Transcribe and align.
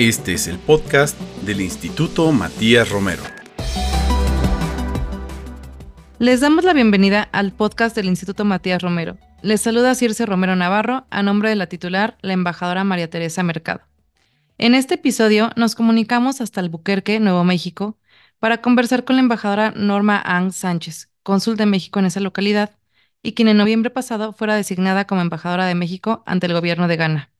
Este 0.00 0.32
es 0.32 0.46
el 0.46 0.58
podcast 0.58 1.20
del 1.42 1.60
Instituto 1.60 2.32
Matías 2.32 2.88
Romero. 2.88 3.22
Les 6.18 6.40
damos 6.40 6.64
la 6.64 6.72
bienvenida 6.72 7.28
al 7.32 7.52
podcast 7.52 7.94
del 7.94 8.06
Instituto 8.06 8.46
Matías 8.46 8.80
Romero. 8.80 9.18
Les 9.42 9.60
saluda 9.60 9.94
Circe 9.94 10.24
Romero 10.24 10.56
Navarro 10.56 11.04
a 11.10 11.22
nombre 11.22 11.50
de 11.50 11.56
la 11.56 11.66
titular, 11.66 12.16
la 12.22 12.32
embajadora 12.32 12.82
María 12.82 13.10
Teresa 13.10 13.42
Mercado. 13.42 13.82
En 14.56 14.74
este 14.74 14.94
episodio 14.94 15.50
nos 15.56 15.74
comunicamos 15.74 16.40
hasta 16.40 16.62
Albuquerque, 16.62 17.20
Nuevo 17.20 17.44
México, 17.44 17.98
para 18.38 18.62
conversar 18.62 19.04
con 19.04 19.16
la 19.16 19.20
embajadora 19.20 19.74
Norma 19.76 20.18
Ang 20.24 20.52
Sánchez, 20.52 21.10
cónsul 21.22 21.58
de 21.58 21.66
México 21.66 22.00
en 22.00 22.06
esa 22.06 22.20
localidad, 22.20 22.70
y 23.22 23.34
quien 23.34 23.48
en 23.48 23.58
noviembre 23.58 23.90
pasado 23.90 24.32
fuera 24.32 24.54
designada 24.54 25.06
como 25.06 25.20
embajadora 25.20 25.66
de 25.66 25.74
México 25.74 26.22
ante 26.24 26.46
el 26.46 26.54
gobierno 26.54 26.88
de 26.88 26.96
Ghana. 26.96 27.30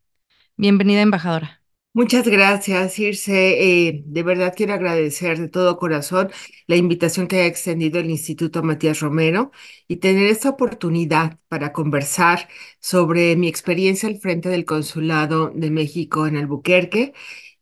Bienvenida, 0.59 1.01
embajadora. 1.01 1.60
Muchas 1.93 2.27
gracias, 2.29 2.99
Irse. 3.01 3.89
Eh, 3.89 4.03
de 4.07 4.23
verdad 4.23 4.55
quiero 4.57 4.75
agradecer 4.75 5.39
de 5.41 5.49
todo 5.49 5.77
corazón 5.77 6.31
la 6.69 6.77
invitación 6.77 7.27
que 7.27 7.41
ha 7.43 7.47
extendido 7.47 7.99
el 7.99 8.11
Instituto 8.11 8.63
Matías 8.63 9.01
Romero 9.01 9.51
y 9.89 9.97
tener 9.97 10.29
esta 10.29 10.51
oportunidad 10.51 11.39
para 11.49 11.73
conversar 11.73 12.49
sobre 12.81 13.35
mi 13.35 13.49
experiencia 13.49 14.09
al 14.09 14.19
frente 14.21 14.49
del 14.49 14.65
Consulado 14.65 15.51
de 15.53 15.71
México 15.71 16.29
en 16.29 16.37
Albuquerque 16.37 17.13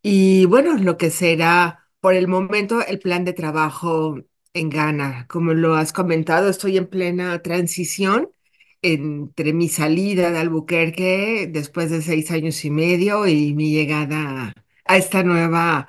y 0.02 0.44
bueno, 0.46 0.76
lo 0.76 0.96
que 0.98 1.10
será 1.10 1.88
por 2.00 2.12
el 2.14 2.28
momento 2.28 2.84
el 2.86 2.98
plan 2.98 3.24
de 3.24 3.32
trabajo 3.32 4.18
en 4.52 4.68
Ghana. 4.70 5.26
Como 5.28 5.54
lo 5.54 5.74
has 5.74 5.92
comentado, 5.94 6.48
estoy 6.50 6.76
en 6.76 6.86
plena 6.86 7.40
transición 7.42 8.30
entre 8.82 9.52
mi 9.52 9.68
salida 9.68 10.30
de 10.30 10.38
Albuquerque 10.38 11.48
después 11.52 11.90
de 11.90 12.02
seis 12.02 12.30
años 12.30 12.64
y 12.64 12.70
medio 12.70 13.26
y 13.26 13.54
mi 13.54 13.72
llegada 13.72 14.54
a 14.84 14.96
esta 14.96 15.22
nueva 15.22 15.88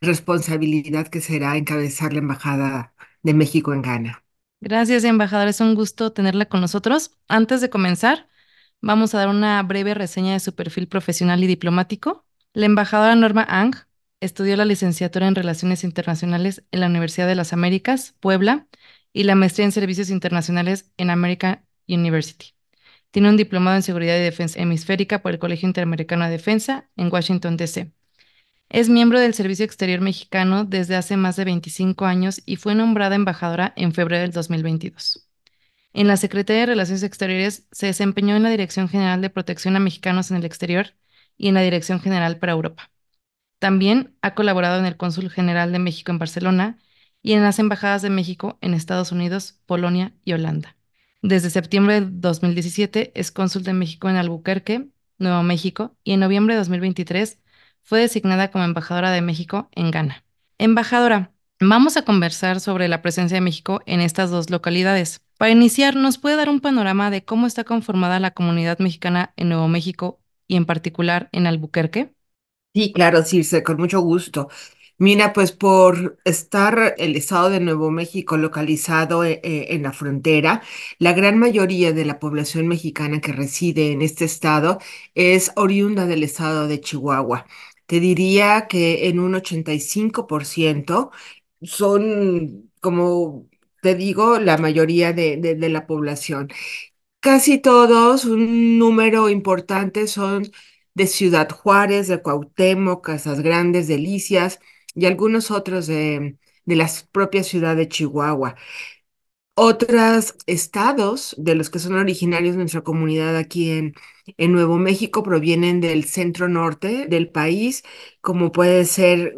responsabilidad 0.00 1.08
que 1.08 1.20
será 1.20 1.56
encabezar 1.56 2.12
la 2.12 2.20
Embajada 2.20 2.94
de 3.22 3.34
México 3.34 3.72
en 3.72 3.82
Ghana. 3.82 4.24
Gracias, 4.60 5.04
embajadora. 5.04 5.50
Es 5.50 5.60
un 5.60 5.74
gusto 5.74 6.12
tenerla 6.12 6.46
con 6.46 6.60
nosotros. 6.60 7.16
Antes 7.28 7.60
de 7.60 7.70
comenzar, 7.70 8.28
vamos 8.80 9.14
a 9.14 9.18
dar 9.18 9.28
una 9.28 9.62
breve 9.62 9.94
reseña 9.94 10.34
de 10.34 10.40
su 10.40 10.54
perfil 10.54 10.88
profesional 10.88 11.42
y 11.42 11.46
diplomático. 11.46 12.26
La 12.52 12.66
embajadora 12.66 13.14
Norma 13.14 13.46
Ang 13.48 13.74
estudió 14.20 14.56
la 14.56 14.64
licenciatura 14.66 15.28
en 15.28 15.34
Relaciones 15.34 15.84
Internacionales 15.84 16.64
en 16.72 16.80
la 16.80 16.86
Universidad 16.88 17.26
de 17.26 17.34
las 17.36 17.52
Américas, 17.52 18.14
Puebla, 18.20 18.66
y 19.12 19.24
la 19.24 19.34
maestría 19.34 19.64
en 19.64 19.72
Servicios 19.72 20.10
Internacionales 20.10 20.90
en 20.96 21.10
American 21.10 21.64
University. 21.88 22.54
Tiene 23.10 23.28
un 23.28 23.36
diplomado 23.36 23.76
en 23.76 23.82
Seguridad 23.82 24.16
y 24.16 24.20
Defensa 24.20 24.60
Hemisférica 24.60 25.22
por 25.22 25.32
el 25.32 25.38
Colegio 25.38 25.66
Interamericano 25.66 26.24
de 26.24 26.30
Defensa 26.30 26.88
en 26.96 27.12
Washington, 27.12 27.56
D.C. 27.56 27.92
Es 28.68 28.88
miembro 28.88 29.18
del 29.18 29.34
Servicio 29.34 29.64
Exterior 29.64 30.00
Mexicano 30.00 30.64
desde 30.64 30.94
hace 30.94 31.16
más 31.16 31.34
de 31.36 31.44
25 31.44 32.04
años 32.04 32.40
y 32.46 32.56
fue 32.56 32.76
nombrada 32.76 33.16
embajadora 33.16 33.72
en 33.76 33.92
febrero 33.92 34.22
del 34.22 34.30
2022. 34.30 35.28
En 35.92 36.06
la 36.06 36.16
Secretaría 36.16 36.60
de 36.60 36.66
Relaciones 36.66 37.02
Exteriores 37.02 37.66
se 37.72 37.86
desempeñó 37.86 38.36
en 38.36 38.44
la 38.44 38.50
Dirección 38.50 38.88
General 38.88 39.20
de 39.20 39.30
Protección 39.30 39.74
a 39.74 39.80
Mexicanos 39.80 40.30
en 40.30 40.36
el 40.36 40.44
Exterior 40.44 40.94
y 41.36 41.48
en 41.48 41.54
la 41.54 41.62
Dirección 41.62 42.00
General 42.00 42.38
para 42.38 42.52
Europa. 42.52 42.92
También 43.58 44.16
ha 44.22 44.34
colaborado 44.34 44.78
en 44.78 44.86
el 44.86 44.96
Cónsul 44.96 45.30
General 45.30 45.72
de 45.72 45.80
México 45.80 46.12
en 46.12 46.18
Barcelona 46.18 46.78
y 47.22 47.32
en 47.32 47.42
las 47.42 47.58
embajadas 47.58 48.02
de 48.02 48.10
México 48.10 48.56
en 48.60 48.74
Estados 48.74 49.10
Unidos, 49.10 49.60
Polonia 49.66 50.14
y 50.24 50.32
Holanda. 50.32 50.76
Desde 51.22 51.50
septiembre 51.50 52.00
de 52.00 52.06
2017 52.10 53.12
es 53.14 53.30
cónsul 53.30 53.62
de 53.62 53.74
México 53.74 54.08
en 54.08 54.16
Albuquerque, 54.16 54.88
Nuevo 55.18 55.42
México, 55.42 55.94
y 56.02 56.12
en 56.12 56.20
noviembre 56.20 56.54
de 56.54 56.60
2023 56.60 57.38
fue 57.82 58.00
designada 58.00 58.50
como 58.50 58.64
embajadora 58.64 59.10
de 59.10 59.20
México 59.20 59.68
en 59.72 59.90
Ghana. 59.90 60.24
Embajadora, 60.56 61.32
vamos 61.60 61.96
a 61.98 62.02
conversar 62.02 62.60
sobre 62.60 62.88
la 62.88 63.02
presencia 63.02 63.36
de 63.36 63.42
México 63.42 63.80
en 63.84 64.00
estas 64.00 64.30
dos 64.30 64.48
localidades. 64.48 65.20
Para 65.36 65.52
iniciar, 65.52 65.94
¿nos 65.94 66.16
puede 66.16 66.36
dar 66.36 66.48
un 66.48 66.60
panorama 66.60 67.10
de 67.10 67.24
cómo 67.24 67.46
está 67.46 67.64
conformada 67.64 68.18
la 68.20 68.30
comunidad 68.30 68.78
mexicana 68.78 69.32
en 69.36 69.50
Nuevo 69.50 69.68
México 69.68 70.20
y 70.46 70.56
en 70.56 70.64
particular 70.64 71.28
en 71.32 71.46
Albuquerque? 71.46 72.14
Sí, 72.72 72.92
claro, 72.92 73.22
Circe, 73.24 73.62
con 73.62 73.76
mucho 73.78 74.00
gusto. 74.00 74.48
Mira, 75.02 75.32
pues 75.32 75.52
por 75.52 76.18
estar 76.26 76.94
el 76.98 77.16
estado 77.16 77.48
de 77.48 77.58
Nuevo 77.60 77.90
México 77.90 78.36
localizado 78.36 79.24
eh, 79.24 79.40
eh, 79.42 79.68
en 79.70 79.82
la 79.82 79.92
frontera, 79.94 80.62
la 80.98 81.14
gran 81.14 81.38
mayoría 81.38 81.92
de 81.92 82.04
la 82.04 82.18
población 82.18 82.68
mexicana 82.68 83.20
que 83.22 83.32
reside 83.32 83.92
en 83.92 84.02
este 84.02 84.26
estado 84.26 84.78
es 85.14 85.52
oriunda 85.56 86.04
del 86.06 86.22
estado 86.22 86.68
de 86.68 86.80
Chihuahua. 86.82 87.46
Te 87.86 87.98
diría 87.98 88.66
que 88.68 89.08
en 89.08 89.20
un 89.20 89.34
85% 89.34 91.10
son, 91.62 92.70
como 92.80 93.48
te 93.80 93.94
digo, 93.94 94.38
la 94.38 94.58
mayoría 94.58 95.12
de, 95.14 95.56
la 95.70 95.86
población. 95.86 96.48
Casi 97.20 97.58
todos, 97.58 98.24
un 98.24 98.78
número 98.78 99.28
importante 99.30 100.06
son 100.08 100.50
de 100.94 101.06
Ciudad 101.06 101.48
Juárez, 101.50 102.08
de 102.08 102.22
Cuauhtémoc, 102.22 103.04
Casas 103.04 103.40
Grandes, 103.40 103.88
Delicias 103.88 104.60
y 104.94 105.06
algunos 105.06 105.50
otros 105.50 105.86
de, 105.86 106.36
de 106.64 106.76
la 106.76 106.88
propia 107.12 107.42
ciudad 107.44 107.76
de 107.76 107.88
Chihuahua. 107.88 108.56
Otros 109.54 110.36
estados 110.46 111.34
de 111.38 111.54
los 111.54 111.68
que 111.68 111.78
son 111.80 111.94
originarios 111.96 112.54
de 112.54 112.60
nuestra 112.60 112.80
comunidad 112.82 113.36
aquí 113.36 113.70
en, 113.70 113.94
en 114.38 114.52
Nuevo 114.52 114.78
México 114.78 115.22
provienen 115.22 115.80
del 115.82 116.04
centro 116.04 116.48
norte 116.48 117.06
del 117.08 117.28
país, 117.30 117.82
como 118.22 118.52
puede 118.52 118.86
ser 118.86 119.34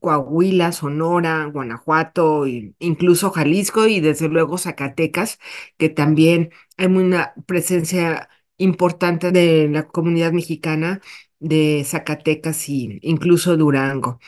Coahuila, 0.00 0.72
Sonora, 0.72 1.46
Guanajuato, 1.46 2.46
incluso 2.78 3.30
Jalisco 3.30 3.86
y 3.86 4.00
desde 4.00 4.28
luego 4.28 4.58
Zacatecas, 4.58 5.38
que 5.78 5.88
también 5.88 6.50
hay 6.76 6.86
una 6.88 7.32
presencia 7.46 8.28
importante 8.58 9.32
de 9.32 9.68
la 9.70 9.86
comunidad 9.88 10.32
mexicana 10.32 11.00
de 11.38 11.82
Zacatecas 11.86 12.68
e 12.68 12.98
incluso 13.02 13.56
Durango. 13.56 14.18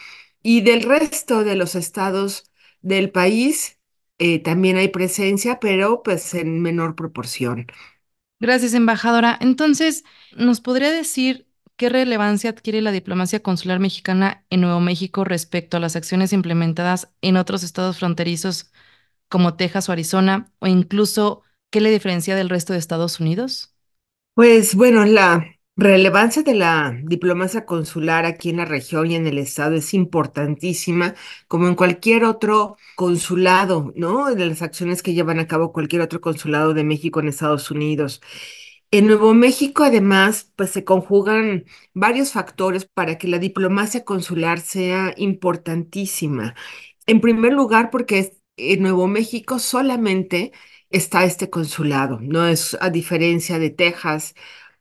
Y 0.48 0.60
del 0.60 0.82
resto 0.82 1.42
de 1.42 1.56
los 1.56 1.74
estados 1.74 2.52
del 2.80 3.10
país 3.10 3.80
eh, 4.18 4.38
también 4.38 4.76
hay 4.76 4.86
presencia, 4.86 5.58
pero 5.58 6.04
pues 6.04 6.34
en 6.34 6.62
menor 6.62 6.94
proporción. 6.94 7.66
Gracias, 8.38 8.72
embajadora. 8.72 9.36
Entonces, 9.40 10.04
¿nos 10.36 10.60
podría 10.60 10.92
decir 10.92 11.48
qué 11.76 11.88
relevancia 11.88 12.50
adquiere 12.50 12.80
la 12.80 12.92
diplomacia 12.92 13.42
consular 13.42 13.80
mexicana 13.80 14.44
en 14.48 14.60
Nuevo 14.60 14.78
México 14.78 15.24
respecto 15.24 15.78
a 15.78 15.80
las 15.80 15.96
acciones 15.96 16.32
implementadas 16.32 17.10
en 17.22 17.38
otros 17.38 17.64
estados 17.64 17.98
fronterizos 17.98 18.70
como 19.28 19.56
Texas 19.56 19.88
o 19.88 19.92
Arizona, 19.92 20.52
o 20.60 20.68
incluso 20.68 21.42
qué 21.70 21.80
le 21.80 21.90
diferencia 21.90 22.36
del 22.36 22.50
resto 22.50 22.72
de 22.72 22.78
Estados 22.78 23.18
Unidos? 23.18 23.74
Pues 24.34 24.76
bueno, 24.76 25.04
la 25.06 25.55
relevancia 25.76 26.42
de 26.42 26.54
la 26.54 26.98
diplomacia 27.04 27.66
consular 27.66 28.24
aquí 28.24 28.50
en 28.50 28.56
la 28.58 28.64
región 28.64 29.10
y 29.10 29.14
en 29.16 29.26
el 29.26 29.38
estado 29.38 29.76
es 29.76 29.92
importantísima, 29.94 31.14
como 31.48 31.68
en 31.68 31.74
cualquier 31.74 32.24
otro 32.24 32.76
consulado, 32.96 33.92
¿no? 33.96 34.34
De 34.34 34.46
las 34.46 34.62
acciones 34.62 35.02
que 35.02 35.14
llevan 35.14 35.38
a 35.38 35.46
cabo 35.46 35.72
cualquier 35.72 36.02
otro 36.02 36.20
consulado 36.20 36.74
de 36.74 36.84
México 36.84 37.20
en 37.20 37.28
Estados 37.28 37.70
Unidos. 37.70 38.22
En 38.90 39.06
Nuevo 39.06 39.34
México, 39.34 39.82
además, 39.84 40.52
pues 40.56 40.70
se 40.70 40.84
conjugan 40.84 41.64
varios 41.92 42.32
factores 42.32 42.86
para 42.86 43.18
que 43.18 43.28
la 43.28 43.38
diplomacia 43.38 44.04
consular 44.04 44.60
sea 44.60 45.12
importantísima. 45.16 46.54
En 47.06 47.20
primer 47.20 47.52
lugar, 47.52 47.90
porque 47.90 48.36
en 48.56 48.82
Nuevo 48.82 49.06
México 49.08 49.58
solamente 49.58 50.52
está 50.90 51.24
este 51.24 51.50
consulado, 51.50 52.20
no 52.20 52.46
es 52.46 52.76
a 52.80 52.90
diferencia 52.90 53.58
de 53.58 53.70
Texas 53.70 54.34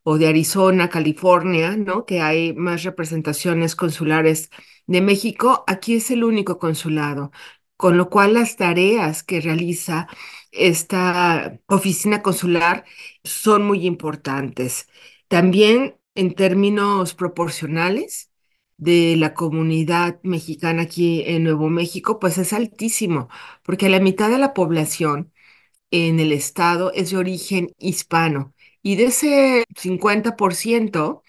o 0.05 0.17
de 0.19 0.27
Arizona, 0.29 0.89
California, 0.89 1.75
¿no? 1.77 2.05
Que 2.05 2.21
hay 2.21 2.53
más 2.53 2.83
representaciones 2.83 3.75
consulares 3.75 4.49
de 4.87 5.01
México, 5.01 5.63
aquí 5.67 5.95
es 5.95 6.11
el 6.11 6.23
único 6.23 6.59
consulado, 6.59 7.31
con 7.77 7.97
lo 7.97 8.09
cual 8.09 8.35
las 8.35 8.55
tareas 8.57 9.23
que 9.23 9.41
realiza 9.41 10.07
esta 10.51 11.59
oficina 11.67 12.21
consular 12.21 12.85
son 13.23 13.63
muy 13.65 13.85
importantes. 13.87 14.87
También 15.27 15.97
en 16.15 16.35
términos 16.35 17.13
proporcionales 17.15 18.31
de 18.77 19.15
la 19.17 19.33
comunidad 19.33 20.19
mexicana 20.23 20.83
aquí 20.83 21.23
en 21.25 21.43
Nuevo 21.43 21.69
México, 21.69 22.19
pues 22.19 22.37
es 22.37 22.53
altísimo, 22.53 23.29
porque 23.63 23.89
la 23.89 23.99
mitad 23.99 24.29
de 24.29 24.37
la 24.37 24.53
población 24.53 25.33
en 25.91 26.19
el 26.21 26.33
estado 26.33 26.93
es 26.93 27.11
de 27.11 27.17
origen 27.17 27.71
hispano. 27.79 28.54
Y 28.85 28.97
de 28.97 29.05
ese 29.07 29.65
50%, 29.77 31.23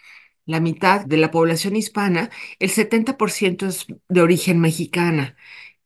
la 0.46 0.60
mitad 0.60 1.06
de 1.06 1.18
la 1.18 1.32
población 1.32 1.76
hispana, 1.76 2.30
el 2.60 2.70
70% 2.70 3.66
es 3.68 3.86
de 4.08 4.22
origen 4.22 4.60
mexicana. 4.60 5.36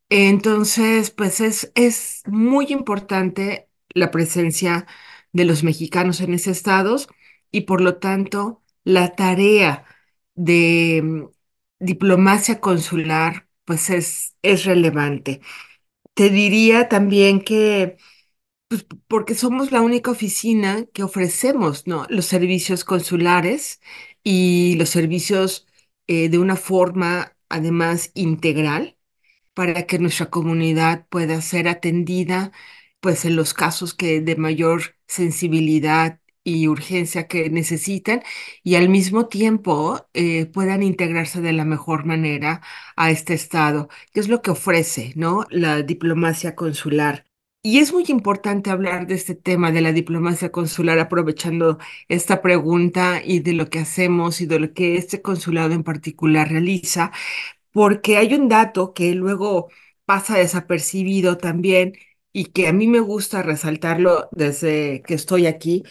Entonces, 0.09 1.11
pues 1.11 1.41
es, 1.41 1.71
es 1.75 2.23
muy 2.27 2.67
importante 2.71 3.69
la 3.93 4.11
presencia 4.11 4.87
de 5.33 5.45
los 5.45 5.63
mexicanos 5.63 6.21
en 6.21 6.33
ese 6.33 6.51
estado 6.51 6.97
y 7.51 7.61
por 7.61 7.81
lo 7.81 7.97
tanto 7.97 8.61
la 8.83 9.15
tarea 9.15 9.85
de 10.35 11.27
diplomacia 11.79 12.59
consular 12.61 13.47
pues 13.65 13.89
es, 13.89 14.35
es 14.41 14.65
relevante. 14.65 15.41
Te 16.13 16.29
diría 16.29 16.89
también 16.89 17.41
que 17.41 17.97
pues, 18.71 18.85
porque 19.09 19.35
somos 19.35 19.71
la 19.73 19.81
única 19.81 20.11
oficina 20.11 20.85
que 20.93 21.03
ofrecemos, 21.03 21.87
¿no? 21.87 22.05
los 22.09 22.25
servicios 22.25 22.85
consulares 22.85 23.81
y 24.23 24.75
los 24.77 24.87
servicios 24.89 25.67
eh, 26.07 26.29
de 26.29 26.39
una 26.39 26.55
forma 26.55 27.35
además 27.49 28.11
integral 28.13 28.97
para 29.53 29.87
que 29.87 29.99
nuestra 29.99 30.29
comunidad 30.29 31.07
pueda 31.09 31.41
ser 31.41 31.67
atendida, 31.67 32.53
pues 33.01 33.25
en 33.25 33.35
los 33.37 33.53
casos 33.53 33.93
que 33.93 34.21
de 34.21 34.35
mayor 34.37 34.97
sensibilidad 35.07 36.21
y 36.43 36.67
urgencia 36.69 37.27
que 37.27 37.49
necesitan 37.49 38.23
y 38.63 38.75
al 38.75 38.89
mismo 38.89 39.27
tiempo 39.27 40.07
eh, 40.13 40.45
puedan 40.47 40.83
integrarse 40.83 41.41
de 41.41 41.53
la 41.53 41.65
mejor 41.65 42.05
manera 42.05 42.61
a 42.95 43.11
este 43.11 43.33
estado, 43.33 43.89
que 44.13 44.21
es 44.21 44.29
lo 44.29 44.41
que 44.41 44.51
ofrece, 44.51 45.13
¿no? 45.15 45.45
La 45.51 45.81
diplomacia 45.83 46.55
consular. 46.55 47.30
Y 47.63 47.77
es 47.79 47.93
muy 47.93 48.05
importante 48.07 48.71
hablar 48.71 49.05
de 49.05 49.13
este 49.15 49.35
tema 49.35 49.71
de 49.71 49.81
la 49.81 49.91
diplomacia 49.91 50.51
consular 50.51 50.97
aprovechando 50.99 51.77
esta 52.07 52.41
pregunta 52.41 53.21
y 53.23 53.39
de 53.41 53.53
lo 53.53 53.67
que 53.69 53.79
hacemos 53.79 54.41
y 54.41 54.47
de 54.47 54.59
lo 54.59 54.73
que 54.73 54.95
este 54.97 55.21
consulado 55.21 55.73
en 55.73 55.83
particular 55.83 56.49
realiza, 56.49 57.11
porque 57.71 58.17
hay 58.17 58.33
un 58.35 58.49
dato 58.49 58.93
que 58.93 59.13
luego 59.15 59.69
pasa 60.05 60.37
desapercibido 60.37 61.37
también 61.37 61.93
y 62.33 62.45
que 62.47 62.67
a 62.67 62.73
mí 62.73 62.87
me 62.87 62.99
gusta 63.01 63.43
resaltarlo 63.43 64.29
desde 64.31 65.03
que 65.03 65.13
estoy 65.15 65.47
aquí, 65.47 65.83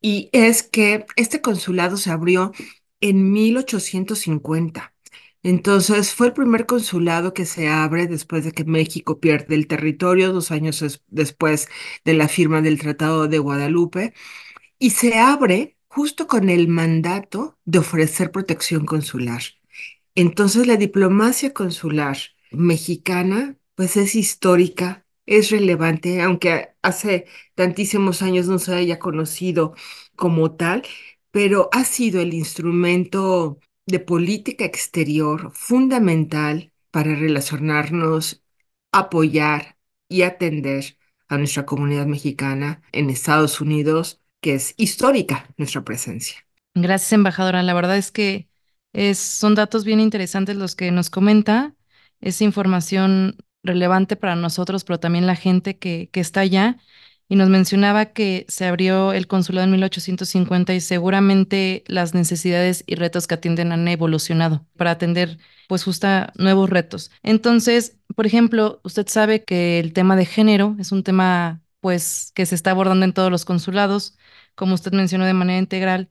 y 0.00 0.30
es 0.32 0.62
que 0.64 1.06
este 1.16 1.40
consulado 1.42 1.96
se 1.98 2.10
abrió 2.10 2.52
en 3.00 3.32
1850. 3.32 4.94
Entonces 5.44 6.14
fue 6.14 6.28
el 6.28 6.32
primer 6.34 6.66
consulado 6.66 7.34
que 7.34 7.46
se 7.46 7.68
abre 7.68 8.06
después 8.06 8.44
de 8.44 8.52
que 8.52 8.64
México 8.64 9.18
pierde 9.20 9.54
el 9.56 9.66
territorio, 9.66 10.32
dos 10.32 10.50
años 10.52 10.82
es- 10.82 11.02
después 11.08 11.68
de 12.04 12.14
la 12.14 12.28
firma 12.28 12.62
del 12.62 12.78
Tratado 12.80 13.26
de 13.28 13.38
Guadalupe, 13.38 14.14
y 14.78 14.90
se 14.90 15.18
abre 15.18 15.76
justo 15.88 16.26
con 16.26 16.50
el 16.50 16.68
mandato 16.68 17.58
de 17.64 17.80
ofrecer 17.80 18.30
protección 18.32 18.86
consular. 18.86 19.42
Entonces 20.14 20.66
la 20.66 20.76
diplomacia 20.76 21.52
consular 21.52 22.18
mexicana 22.50 23.56
pues 23.74 23.96
es 23.96 24.14
histórica, 24.14 25.06
es 25.26 25.50
relevante, 25.50 26.20
aunque 26.20 26.70
hace 26.82 27.26
tantísimos 27.54 28.22
años 28.22 28.46
no 28.48 28.58
se 28.58 28.74
haya 28.74 28.98
conocido 28.98 29.74
como 30.16 30.52
tal, 30.56 30.82
pero 31.30 31.68
ha 31.72 31.84
sido 31.84 32.20
el 32.20 32.34
instrumento 32.34 33.58
de 33.86 34.00
política 34.00 34.64
exterior 34.64 35.52
fundamental 35.54 36.72
para 36.90 37.14
relacionarnos, 37.14 38.42
apoyar 38.92 39.76
y 40.08 40.22
atender 40.22 40.96
a 41.28 41.38
nuestra 41.38 41.64
comunidad 41.64 42.06
mexicana 42.06 42.82
en 42.92 43.10
Estados 43.10 43.60
Unidos, 43.60 44.20
que 44.40 44.54
es 44.54 44.74
histórica 44.76 45.48
nuestra 45.56 45.82
presencia. 45.82 46.46
Gracias, 46.74 47.12
embajadora. 47.12 47.62
La 47.62 47.74
verdad 47.74 47.96
es 47.96 48.10
que 48.12 48.48
son 49.14 49.54
datos 49.54 49.84
bien 49.84 50.00
interesantes 50.00 50.56
los 50.56 50.76
que 50.76 50.90
nos 50.90 51.10
comenta. 51.10 51.74
Es 52.20 52.40
información 52.42 53.36
relevante 53.62 54.16
para 54.16 54.36
nosotros, 54.36 54.84
pero 54.84 55.00
también 55.00 55.26
la 55.26 55.36
gente 55.36 55.78
que, 55.78 56.10
que 56.12 56.20
está 56.20 56.40
allá. 56.40 56.78
Y 57.32 57.36
nos 57.36 57.48
mencionaba 57.48 58.04
que 58.12 58.44
se 58.48 58.66
abrió 58.66 59.14
el 59.14 59.26
consulado 59.26 59.64
en 59.64 59.70
1850 59.70 60.74
y 60.74 60.82
seguramente 60.82 61.82
las 61.86 62.12
necesidades 62.12 62.84
y 62.86 62.94
retos 62.96 63.26
que 63.26 63.32
atienden 63.32 63.72
han 63.72 63.88
evolucionado 63.88 64.66
para 64.76 64.90
atender 64.90 65.38
pues 65.66 65.82
justo 65.82 66.06
nuevos 66.36 66.68
retos. 66.68 67.10
Entonces, 67.22 67.96
por 68.14 68.26
ejemplo, 68.26 68.82
usted 68.84 69.08
sabe 69.08 69.44
que 69.44 69.80
el 69.80 69.94
tema 69.94 70.14
de 70.14 70.26
género 70.26 70.76
es 70.78 70.92
un 70.92 71.04
tema 71.04 71.62
pues 71.80 72.32
que 72.34 72.44
se 72.44 72.54
está 72.54 72.72
abordando 72.72 73.06
en 73.06 73.14
todos 73.14 73.30
los 73.30 73.46
consulados, 73.46 74.18
como 74.54 74.74
usted 74.74 74.92
mencionó 74.92 75.24
de 75.24 75.32
manera 75.32 75.58
integral. 75.58 76.10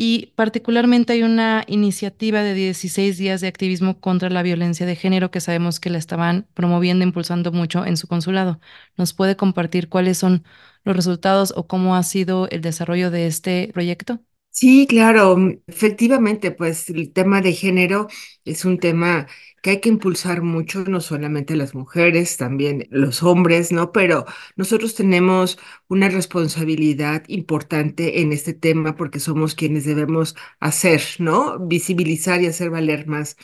Y 0.00 0.26
particularmente 0.36 1.12
hay 1.14 1.24
una 1.24 1.64
iniciativa 1.66 2.42
de 2.42 2.54
16 2.54 3.18
días 3.18 3.40
de 3.40 3.48
activismo 3.48 4.00
contra 4.00 4.30
la 4.30 4.42
violencia 4.44 4.86
de 4.86 4.94
género 4.94 5.30
que 5.32 5.40
sabemos 5.40 5.80
que 5.80 5.90
la 5.90 5.98
estaban 5.98 6.46
promoviendo, 6.54 7.04
impulsando 7.04 7.50
mucho 7.50 7.84
en 7.84 7.96
su 7.96 8.06
consulado. 8.06 8.60
¿Nos 8.96 9.12
puede 9.12 9.36
compartir 9.36 9.88
cuáles 9.88 10.16
son 10.18 10.44
los 10.84 10.94
resultados 10.94 11.52
o 11.56 11.66
cómo 11.66 11.96
ha 11.96 12.04
sido 12.04 12.48
el 12.50 12.60
desarrollo 12.62 13.10
de 13.10 13.26
este 13.26 13.70
proyecto? 13.74 14.20
Sí, 14.60 14.86
claro, 14.88 15.36
mm, 15.36 15.60
efectivamente, 15.68 16.50
pues 16.50 16.88
el 16.90 17.12
tema 17.12 17.40
de 17.42 17.52
género 17.52 18.08
es 18.44 18.64
un 18.64 18.78
tema 18.78 19.26
que 19.62 19.70
hay 19.70 19.80
que 19.80 19.88
impulsar 19.88 20.42
mucho, 20.42 20.84
no 20.84 21.00
solamente 21.00 21.54
las 21.56 21.74
mujeres, 21.74 22.36
también 22.36 22.86
los 22.90 23.22
hombres, 23.22 23.70
¿no? 23.72 23.92
Pero 23.92 24.24
nosotros 24.56 24.94
tenemos 24.96 25.58
una 25.88 26.08
responsabilidad 26.08 27.22
importante 27.28 28.20
en 28.20 28.32
este 28.32 28.52
tema 28.54 28.96
porque 28.96 29.20
somos 29.20 29.54
quienes 29.54 29.84
debemos 29.84 30.34
hacer, 30.60 31.02
¿no? 31.18 31.58
Visibilizar 31.60 32.42
y 32.42 32.46
hacer 32.46 32.70
valer 32.70 33.06
más 33.06 33.36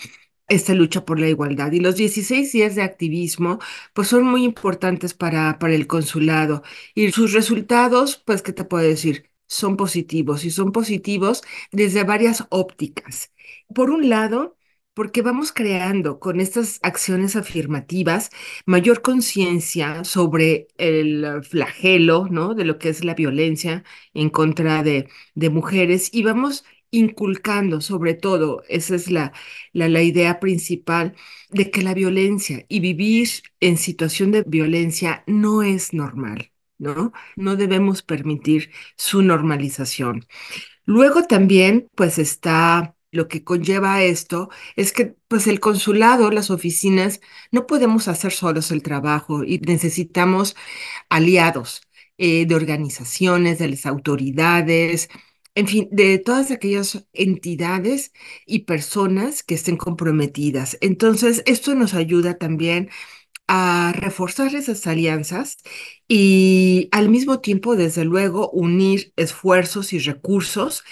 esta 0.48 0.74
lucha 0.74 1.04
por 1.04 1.20
la 1.20 1.28
igualdad. 1.28 1.72
Y 1.72 1.80
los 1.80 1.96
16 1.96 2.52
días 2.52 2.74
de 2.76 2.82
activismo, 2.82 3.58
pues 3.94 4.08
son 4.08 4.24
muy 4.24 4.44
importantes 4.44 5.14
para, 5.14 5.58
para 5.60 5.74
el 5.74 5.86
consulado. 5.88 6.62
Y 6.94 7.12
sus 7.12 7.32
resultados, 7.34 8.16
pues, 8.26 8.42
¿qué 8.42 8.52
te 8.54 8.64
puedo 8.64 8.84
decir? 8.88 9.30
Son 9.46 9.76
positivos 9.76 10.44
y 10.44 10.50
son 10.50 10.72
positivos 10.72 11.42
desde 11.72 12.04
varias 12.04 12.46
ópticas. 12.50 13.32
Por 13.74 13.90
un 13.90 14.08
lado, 14.08 14.56
porque 14.94 15.22
vamos 15.22 15.52
creando 15.52 16.20
con 16.20 16.40
estas 16.40 16.78
acciones 16.82 17.34
afirmativas 17.36 18.30
mayor 18.66 19.02
conciencia 19.02 20.04
sobre 20.04 20.68
el 20.78 21.42
flagelo, 21.44 22.26
¿no? 22.30 22.54
De 22.54 22.64
lo 22.64 22.78
que 22.78 22.88
es 22.90 23.04
la 23.04 23.14
violencia 23.14 23.84
en 24.14 24.30
contra 24.30 24.82
de, 24.82 25.08
de 25.34 25.50
mujeres 25.50 26.10
y 26.12 26.22
vamos 26.22 26.64
inculcando 26.90 27.80
sobre 27.80 28.14
todo, 28.14 28.62
esa 28.68 28.94
es 28.94 29.10
la, 29.10 29.32
la, 29.72 29.88
la 29.88 30.02
idea 30.02 30.38
principal, 30.40 31.14
de 31.50 31.70
que 31.70 31.82
la 31.82 31.94
violencia 31.94 32.64
y 32.68 32.80
vivir 32.80 33.28
en 33.60 33.76
situación 33.78 34.30
de 34.32 34.42
violencia 34.46 35.24
no 35.26 35.62
es 35.62 35.92
normal, 35.92 36.52
¿no? 36.78 37.12
No 37.36 37.56
debemos 37.56 38.02
permitir 38.02 38.70
su 38.96 39.22
normalización. 39.22 40.26
Luego 40.84 41.24
también, 41.24 41.88
pues 41.94 42.18
está 42.18 42.94
lo 43.10 43.28
que 43.28 43.44
conlleva 43.44 44.02
esto, 44.02 44.50
es 44.76 44.92
que 44.92 45.14
pues 45.28 45.46
el 45.46 45.60
consulado, 45.60 46.30
las 46.30 46.50
oficinas, 46.50 47.20
no 47.52 47.66
podemos 47.66 48.08
hacer 48.08 48.32
solos 48.32 48.72
el 48.72 48.82
trabajo 48.82 49.44
y 49.44 49.58
necesitamos 49.60 50.56
aliados 51.08 51.82
eh, 52.18 52.46
de 52.46 52.54
organizaciones, 52.54 53.58
de 53.58 53.68
las 53.68 53.86
autoridades, 53.86 55.08
en 55.54 55.68
fin, 55.68 55.88
de 55.92 56.18
todas 56.18 56.50
aquellas 56.50 57.06
entidades 57.12 58.12
y 58.46 58.60
personas 58.60 59.42
que 59.44 59.54
estén 59.54 59.76
comprometidas. 59.76 60.76
Entonces, 60.80 61.42
esto 61.46 61.74
nos 61.76 61.94
ayuda 61.94 62.38
también 62.38 62.90
a 63.46 63.92
reforzar 63.96 64.54
esas 64.54 64.86
alianzas 64.86 65.58
y 66.08 66.88
al 66.92 67.08
mismo 67.10 67.40
tiempo, 67.40 67.76
desde 67.76 68.04
luego, 68.04 68.50
unir 68.50 69.12
esfuerzos 69.16 69.92
y 69.92 69.98
recursos 69.98 70.82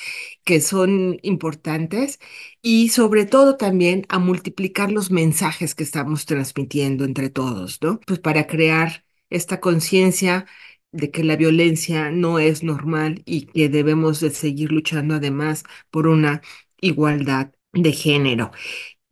que 0.44 0.60
son 0.60 1.18
importantes 1.22 2.18
y 2.62 2.88
sobre 2.90 3.26
todo 3.26 3.56
también 3.56 4.06
a 4.08 4.18
multiplicar 4.18 4.90
los 4.92 5.10
mensajes 5.10 5.74
que 5.74 5.84
estamos 5.84 6.26
transmitiendo 6.26 7.04
entre 7.04 7.30
todos, 7.30 7.78
¿no? 7.82 8.00
Pues 8.06 8.18
para 8.20 8.46
crear 8.46 9.04
esta 9.30 9.60
conciencia 9.60 10.46
de 10.92 11.10
que 11.10 11.24
la 11.24 11.36
violencia 11.36 12.10
no 12.10 12.38
es 12.38 12.62
normal 12.62 13.22
y 13.24 13.46
que 13.46 13.68
debemos 13.68 14.20
de 14.20 14.30
seguir 14.30 14.72
luchando 14.72 15.14
además 15.14 15.64
por 15.90 16.06
una 16.06 16.42
igualdad 16.80 17.52
de 17.72 17.92
género. 17.92 18.50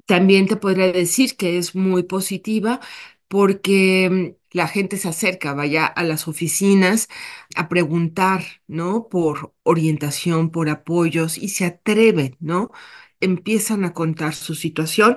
También 0.07 0.49
te 0.49 0.57
podría 0.57 0.93
decir 0.93 1.37
que 1.37 1.59
es 1.59 1.75
muy 1.75 2.03
positiva 2.03 2.81
porque 3.31 4.11
mm, 4.11 4.59
la 4.59 4.69
gente 4.69 4.99
se 4.99 5.09
acerca, 5.09 5.55
vaya 5.55 5.87
a 5.87 6.05
las 6.05 6.29
oficinas 6.29 7.09
a 7.57 7.71
preguntar, 7.71 8.45
¿no? 8.69 9.09
Por 9.11 9.55
orientación, 9.65 10.51
por 10.53 10.71
apoyos 10.71 11.39
y 11.39 11.51
se 11.51 11.67
atreven, 11.67 12.37
¿no? 12.41 12.73
Empiezan 13.21 13.85
a 13.87 13.95
contar 13.95 14.35
su 14.37 14.55
situación 14.57 15.17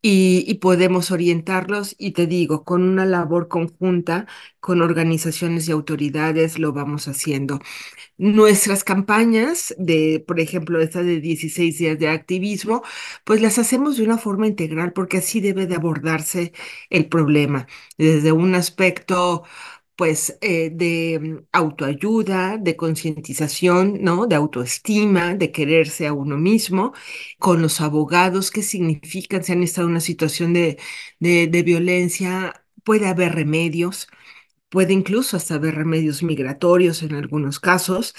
y, 0.00 0.54
podemos 0.54 1.10
orientarlos 1.10 1.94
y 1.98 2.12
te 2.12 2.26
digo, 2.26 2.64
con 2.64 2.82
una 2.82 3.04
labor 3.06 3.48
conjunta 3.48 4.26
con 4.60 4.82
organizaciones 4.82 5.68
y 5.68 5.72
autoridades 5.72 6.58
lo 6.58 6.72
vamos 6.72 7.08
haciendo. 7.08 7.60
Nuestras 8.18 8.84
campañas 8.84 9.74
de, 9.78 10.24
por 10.26 10.40
ejemplo, 10.40 10.80
esta 10.80 11.02
de 11.02 11.20
16 11.20 11.78
días 11.78 11.98
de 11.98 12.08
activismo, 12.08 12.82
pues 13.24 13.40
las 13.40 13.58
hacemos 13.58 13.96
de 13.96 14.04
una 14.04 14.18
forma 14.18 14.46
integral 14.46 14.92
porque 14.92 15.18
así 15.18 15.40
debe 15.40 15.66
de 15.66 15.76
abordarse 15.76 16.52
el 16.90 17.08
problema, 17.08 17.66
desde 17.96 18.32
un 18.32 18.54
aspecto 18.54 19.44
pues 19.98 20.38
eh, 20.42 20.70
de 20.72 21.44
autoayuda, 21.52 22.58
de 22.58 22.76
concientización, 22.76 23.98
¿no? 24.02 24.26
De 24.28 24.36
autoestima, 24.36 25.34
de 25.36 25.52
quererse 25.52 26.08
a 26.08 26.14
uno 26.14 26.38
mismo, 26.38 26.94
con 27.40 27.62
los 27.62 27.82
abogados, 27.82 28.50
qué 28.52 28.62
significan 28.64 29.44
si 29.44 29.52
han 29.52 29.64
estado 29.64 29.88
en 29.88 29.92
una 29.92 30.00
situación 30.00 30.54
de, 30.54 30.78
de, 31.20 31.48
de 31.48 31.64
violencia, 31.64 32.64
puede 32.84 33.08
haber 33.08 33.34
remedios, 33.34 34.08
puede 34.70 34.92
incluso 34.94 35.36
hasta 35.36 35.54
haber 35.56 35.74
remedios 35.76 36.22
migratorios 36.22 37.02
en 37.02 37.14
algunos 37.14 37.60
casos, 37.60 38.14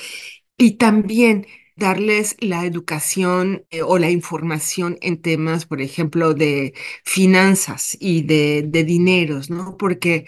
y 0.58 0.78
también 0.78 1.48
darles 1.76 2.36
la 2.42 2.66
educación 2.66 3.66
eh, 3.70 3.82
o 3.84 3.98
la 4.00 4.10
información 4.12 4.98
en 5.02 5.22
temas, 5.22 5.66
por 5.66 5.82
ejemplo, 5.82 6.34
de 6.34 6.74
finanzas 7.06 7.98
y 8.00 8.24
de, 8.24 8.64
de 8.68 8.84
dineros, 8.84 9.50
¿no? 9.50 9.78
Porque 9.78 10.26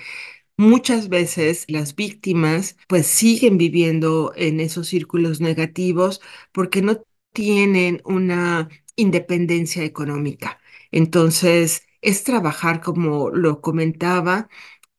Muchas 0.64 1.10
veces 1.10 1.66
las 1.70 1.96
víctimas 1.96 2.78
pues 2.88 3.08
siguen 3.08 3.58
viviendo 3.58 4.32
en 4.36 4.60
esos 4.60 4.88
círculos 4.90 5.42
negativos 5.42 6.22
porque 6.52 6.82
no 6.84 7.02
tienen 7.34 8.00
una 8.06 8.70
independencia 8.96 9.84
económica. 9.84 10.60
Entonces, 10.92 11.88
es 12.02 12.24
trabajar, 12.24 12.80
como 12.82 13.32
lo 13.32 13.60
comentaba, 13.62 14.50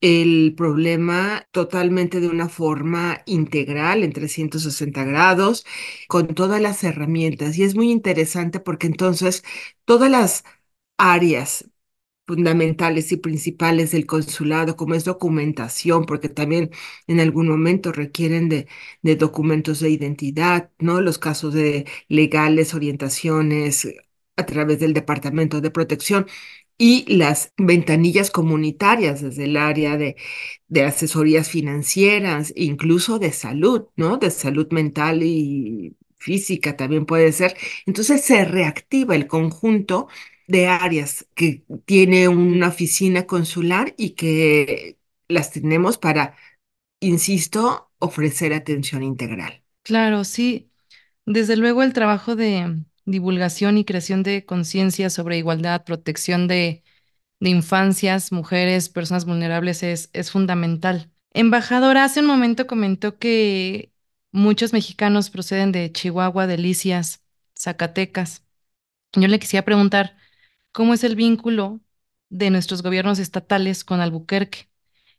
el 0.00 0.54
problema 0.56 1.46
totalmente 1.52 2.18
de 2.20 2.28
una 2.28 2.48
forma 2.48 3.22
integral 3.26 4.02
en 4.02 4.12
360 4.12 5.04
grados, 5.04 5.64
con 6.08 6.34
todas 6.34 6.60
las 6.60 6.82
herramientas. 6.82 7.56
Y 7.56 7.62
es 7.62 7.76
muy 7.76 7.90
interesante 7.92 8.58
porque 8.58 8.88
entonces 8.88 9.44
todas 9.84 10.10
las 10.10 10.42
áreas 10.98 11.66
fundamentales 12.26 13.12
y 13.12 13.16
principales 13.16 13.92
del 13.92 14.06
consulado, 14.06 14.76
como 14.76 14.94
es 14.94 15.04
documentación, 15.04 16.06
porque 16.06 16.28
también 16.28 16.70
en 17.06 17.20
algún 17.20 17.48
momento 17.48 17.92
requieren 17.92 18.48
de, 18.48 18.68
documentos 19.16 19.80
de 19.80 19.90
identidad, 19.90 20.70
¿no? 20.78 21.00
Los 21.00 21.18
casos 21.18 21.54
de 21.54 21.86
legales, 22.08 22.74
orientaciones 22.74 23.88
a 24.36 24.46
través 24.46 24.80
del 24.80 24.94
Departamento 24.94 25.60
de 25.60 25.70
Protección 25.70 26.26
y 26.78 27.04
las 27.14 27.52
ventanillas 27.58 28.30
comunitarias 28.30 29.22
desde 29.22 29.44
el 29.44 29.56
área 29.56 29.96
de 29.96 30.82
asesorías 30.84 31.48
financieras, 31.48 32.52
incluso 32.56 33.18
de 33.18 33.32
salud, 33.32 33.86
¿no? 33.96 34.16
De 34.18 34.30
salud 34.30 34.68
mental 34.72 35.22
y 35.22 35.96
física 36.18 36.76
también 36.76 37.04
puede 37.06 37.32
ser. 37.32 37.56
Entonces 37.86 38.22
se 38.24 38.44
reactiva 38.44 39.14
el 39.16 39.26
conjunto 39.26 40.08
de 40.46 40.66
áreas 40.66 41.26
que 41.34 41.64
tiene 41.84 42.28
una 42.28 42.68
oficina 42.68 43.26
consular 43.26 43.94
y 43.96 44.10
que 44.10 44.98
las 45.28 45.50
tenemos 45.52 45.98
para, 45.98 46.36
insisto, 47.00 47.92
ofrecer 47.98 48.52
atención 48.54 49.02
integral. 49.02 49.62
Claro, 49.82 50.24
sí. 50.24 50.70
Desde 51.26 51.56
luego 51.56 51.82
el 51.82 51.92
trabajo 51.92 52.36
de 52.36 52.84
divulgación 53.06 53.78
y 53.78 53.84
creación 53.84 54.22
de 54.22 54.46
conciencia 54.46 55.10
sobre 55.10 55.38
igualdad, 55.38 55.84
protección 55.84 56.48
de, 56.48 56.84
de 57.40 57.50
infancias, 57.50 58.32
mujeres, 58.32 58.88
personas 58.90 59.26
vulnerables 59.26 59.82
es, 59.82 60.10
es 60.14 60.30
fundamental. 60.32 61.10
Embajadora, 61.32 62.04
hace 62.04 62.20
un 62.20 62.26
momento 62.26 62.66
comentó 62.66 63.18
que 63.18 63.92
muchos 64.32 64.72
mexicanos 64.72 65.30
proceden 65.30 65.72
de 65.72 65.92
Chihuahua, 65.92 66.46
Delicias, 66.46 67.22
Zacatecas. 67.58 68.44
Yo 69.14 69.28
le 69.28 69.38
quisiera 69.38 69.64
preguntar, 69.64 70.16
cómo 70.72 70.94
es 70.94 71.04
el 71.04 71.16
vínculo 71.16 71.80
de 72.30 72.50
nuestros 72.50 72.82
gobiernos 72.82 73.18
estatales 73.18 73.84
con 73.84 74.00
Albuquerque. 74.00 74.68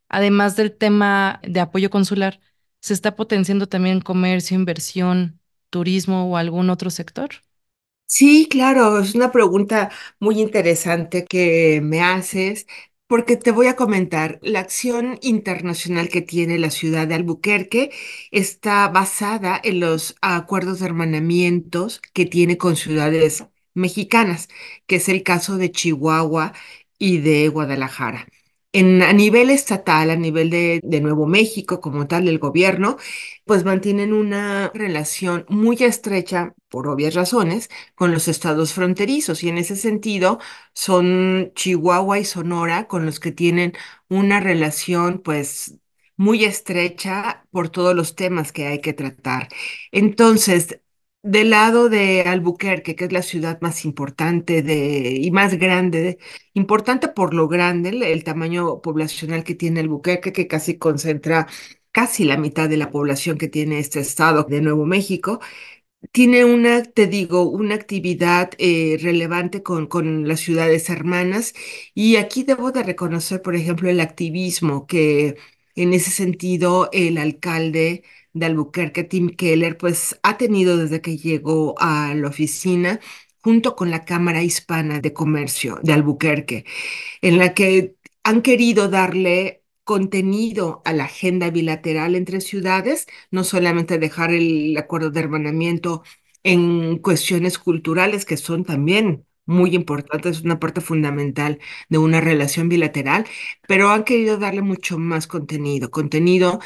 Además 0.10 0.56
del 0.58 0.76
tema 0.78 1.42
de 1.44 1.60
apoyo 1.62 1.90
consular, 1.90 2.42
¿se 2.82 2.94
está 2.94 3.16
potenciando 3.16 3.68
también 3.68 4.02
comercio, 4.02 4.56
inversión, 4.58 5.40
turismo 5.72 6.32
o 6.32 6.38
algún 6.38 6.70
otro 6.70 6.90
sector? 6.92 7.32
Sí, 8.06 8.48
claro, 8.50 9.00
es 9.00 9.16
una 9.16 9.32
pregunta 9.32 9.90
muy 10.20 10.40
interesante 10.40 11.26
que 11.26 11.82
me 11.84 12.02
haces, 12.02 12.68
porque 13.08 13.38
te 13.38 13.52
voy 13.52 13.68
a 13.68 13.76
comentar, 13.76 14.40
la 14.44 14.60
acción 14.60 15.18
internacional 15.22 16.10
que 16.10 16.22
tiene 16.22 16.60
la 16.60 16.70
ciudad 16.70 17.08
de 17.08 17.16
Albuquerque 17.16 17.92
está 18.32 18.88
basada 18.90 19.60
en 19.64 19.80
los 19.80 20.16
acuerdos 20.22 20.80
de 20.80 20.86
hermanamientos 20.86 22.02
que 22.14 22.26
tiene 22.28 22.58
con 22.58 22.76
ciudades 22.76 23.46
mexicanas, 23.74 24.50
que 24.88 24.98
es 24.98 25.10
el 25.10 25.24
caso 25.24 25.58
de 25.58 25.72
Chihuahua 25.72 26.54
y 26.98 27.20
de 27.20 27.48
Guadalajara. 27.50 28.28
En, 28.76 29.04
a 29.04 29.14
nivel 29.14 29.52
estatal, 29.52 30.10
a 30.10 30.16
nivel 30.16 30.50
de, 30.50 30.80
de, 30.84 31.00
Nuevo 31.02 31.28
México, 31.28 31.80
como 31.80 32.08
tal, 32.08 32.28
el 32.28 32.40
gobierno, 32.40 32.98
pues 33.46 33.64
mantienen 33.66 34.14
una 34.14 34.72
relación 34.74 35.46
muy 35.50 35.78
estrecha, 35.84 36.54
por 36.70 36.88
obvias 36.88 37.14
razones, 37.14 37.70
con 37.96 38.12
los 38.12 38.28
estados 38.28 38.74
fronterizos. 38.74 39.44
Y 39.44 39.50
en 39.50 39.60
ese 39.60 39.76
sentido, 39.76 40.40
son 40.74 41.52
Chihuahua 41.56 42.18
y 42.20 42.26
Sonora 42.26 42.88
con 42.88 43.06
los 43.06 43.20
que 43.20 43.32
tienen 43.32 43.74
una 44.10 44.40
relación, 44.40 45.20
pues, 45.20 45.76
muy 46.18 46.46
estrecha 46.46 47.46
por 47.52 47.70
todos 47.70 47.96
los 47.96 48.16
temas 48.16 48.52
que 48.52 48.68
hay 48.68 48.82
que 48.82 48.94
tratar. 48.94 49.50
Entonces, 49.92 50.80
del 51.24 51.52
lado 51.52 51.90
de 51.90 52.22
Albuquerque, 52.24 52.96
que 52.96 53.06
es 53.06 53.14
la 53.14 53.22
ciudad 53.22 53.60
más 53.62 53.86
importante 53.86 54.62
de, 54.62 55.18
y 55.22 55.32
más 55.32 55.58
grande, 55.58 56.20
importante 56.54 57.08
por 57.08 57.34
lo 57.34 57.48
grande, 57.48 57.90
el, 57.90 58.24
tamaño 58.24 58.82
poblacional 58.82 59.44
que 59.44 59.56
tiene 59.56 59.80
Albuquerque, 59.80 60.34
que 60.34 60.48
casi 60.48 60.78
concentra 60.78 61.48
casi 61.92 62.26
la 62.26 62.38
mitad 62.38 62.70
de 62.70 62.78
la 62.78 62.92
población 62.92 63.38
que 63.38 63.48
tiene 63.48 63.80
este 63.80 64.00
estado 64.02 64.44
de 64.44 64.62
Nuevo 64.62 64.86
México, 64.86 65.40
tiene 66.12 66.46
una, 66.46 66.84
te 66.84 67.08
digo, 67.08 67.44
una 67.50 67.76
actividad 67.76 68.52
eh, 68.58 68.98
relevante 69.02 69.64
con, 69.64 69.88
con 69.88 70.28
las 70.28 70.42
ciudades 70.42 70.90
hermanas. 70.90 71.54
Y 71.94 72.18
aquí 72.18 72.44
debo 72.44 72.72
de 72.72 72.84
reconocer, 72.84 73.42
por 73.42 73.56
ejemplo, 73.56 73.90
el 73.90 74.00
activismo 74.02 74.86
que 74.88 75.38
en 75.76 75.94
ese 75.94 76.12
sentido 76.12 76.90
el 76.94 77.18
alcalde 77.18 78.04
de 78.34 78.46
Albuquerque, 78.46 79.04
Tim 79.04 79.30
Keller, 79.30 79.78
pues 79.78 80.20
ha 80.24 80.38
tenido 80.38 80.78
desde 80.78 81.02
que 81.02 81.18
llegó 81.18 81.76
a 81.80 82.14
la 82.16 82.28
oficina 82.28 83.00
junto 83.42 83.76
con 83.76 83.92
la 83.92 84.06
Cámara 84.06 84.42
Hispana 84.44 85.00
de 85.00 85.14
Comercio 85.14 85.80
de 85.84 85.94
Albuquerque, 85.94 86.66
en 87.22 87.38
la 87.40 87.54
que 87.54 87.96
han 88.24 88.42
querido 88.42 88.90
darle 88.90 89.64
contenido 89.84 90.82
a 90.86 90.94
la 90.94 91.06
agenda 91.06 91.50
bilateral 91.50 92.16
entre 92.16 92.42
ciudades, 92.42 93.08
no 93.32 93.44
solamente 93.44 94.00
dejar 94.00 94.32
el 94.34 94.76
acuerdo 94.78 95.12
de 95.12 95.20
hermanamiento 95.20 96.04
en 96.44 96.98
cuestiones 97.00 97.58
culturales 97.60 98.26
que 98.26 98.38
son 98.38 98.64
también 98.66 99.26
muy 99.46 99.76
importantes, 99.76 100.38
es 100.38 100.44
una 100.44 100.60
parte 100.60 100.80
fundamental 100.82 101.60
de 101.90 101.98
una 101.98 102.22
relación 102.22 102.70
bilateral, 102.70 103.26
pero 103.68 103.90
han 103.90 104.06
querido 104.06 104.38
darle 104.38 104.62
mucho 104.62 104.98
más 104.98 105.28
contenido, 105.28 105.92
contenido 105.92 106.60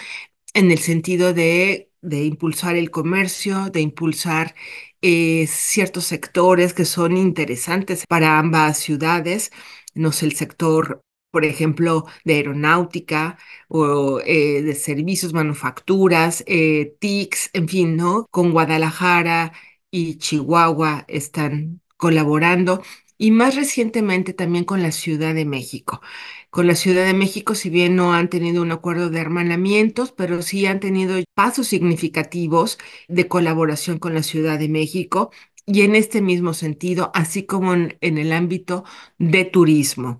en 0.57 0.71
el 0.71 0.79
sentido 0.79 1.33
de, 1.33 1.91
de 2.01 2.25
impulsar 2.25 2.75
el 2.77 2.89
comercio, 2.91 3.69
de 3.69 3.81
impulsar 3.81 4.55
eh, 5.01 5.45
ciertos 5.47 6.05
sectores 6.05 6.73
que 6.73 6.85
son 6.85 7.15
interesantes 7.15 8.05
para 8.07 8.39
ambas 8.39 8.79
ciudades, 8.79 9.51
no 9.93 10.11
sé, 10.11 10.25
el 10.25 10.35
sector, 10.35 11.01
por 11.31 11.45
ejemplo, 11.45 12.05
de 12.25 12.35
aeronáutica 12.35 13.37
o 13.67 14.19
eh, 14.25 14.63
de 14.63 14.73
servicios, 14.75 15.33
manufacturas, 15.33 16.43
eh, 16.47 16.95
TICs, 16.99 17.51
en 17.53 17.67
fin, 17.69 17.95
¿no? 17.95 18.25
Con 18.31 18.51
Guadalajara 18.51 19.53
y 19.91 20.17
Chihuahua 20.17 21.05
están 21.07 21.81
colaborando 21.97 22.81
y 23.17 23.31
más 23.31 23.55
recientemente 23.55 24.33
también 24.33 24.65
con 24.65 24.81
la 24.83 24.91
Ciudad 24.91 25.33
de 25.33 25.45
México 25.45 26.01
con 26.49 26.67
la 26.67 26.75
Ciudad 26.75 27.05
de 27.05 27.13
México, 27.13 27.55
si 27.55 27.69
bien 27.69 27.95
no 27.95 28.13
han 28.13 28.29
tenido 28.29 28.61
un 28.61 28.71
acuerdo 28.71 29.09
de 29.09 29.19
hermanamientos, 29.19 30.11
pero 30.11 30.41
sí 30.41 30.65
han 30.65 30.79
tenido 30.79 31.21
pasos 31.35 31.67
significativos 31.67 32.77
de 33.07 33.27
colaboración 33.27 33.99
con 33.99 34.13
la 34.13 34.23
Ciudad 34.23 34.57
de 34.59 34.69
México 34.69 35.31
y 35.65 35.81
en 35.81 35.95
este 35.95 36.21
mismo 36.21 36.53
sentido, 36.53 37.11
así 37.13 37.45
como 37.45 37.73
en, 37.73 37.97
el 38.01 38.31
ámbito 38.31 38.85
de 39.19 39.45
turismo. 39.45 40.19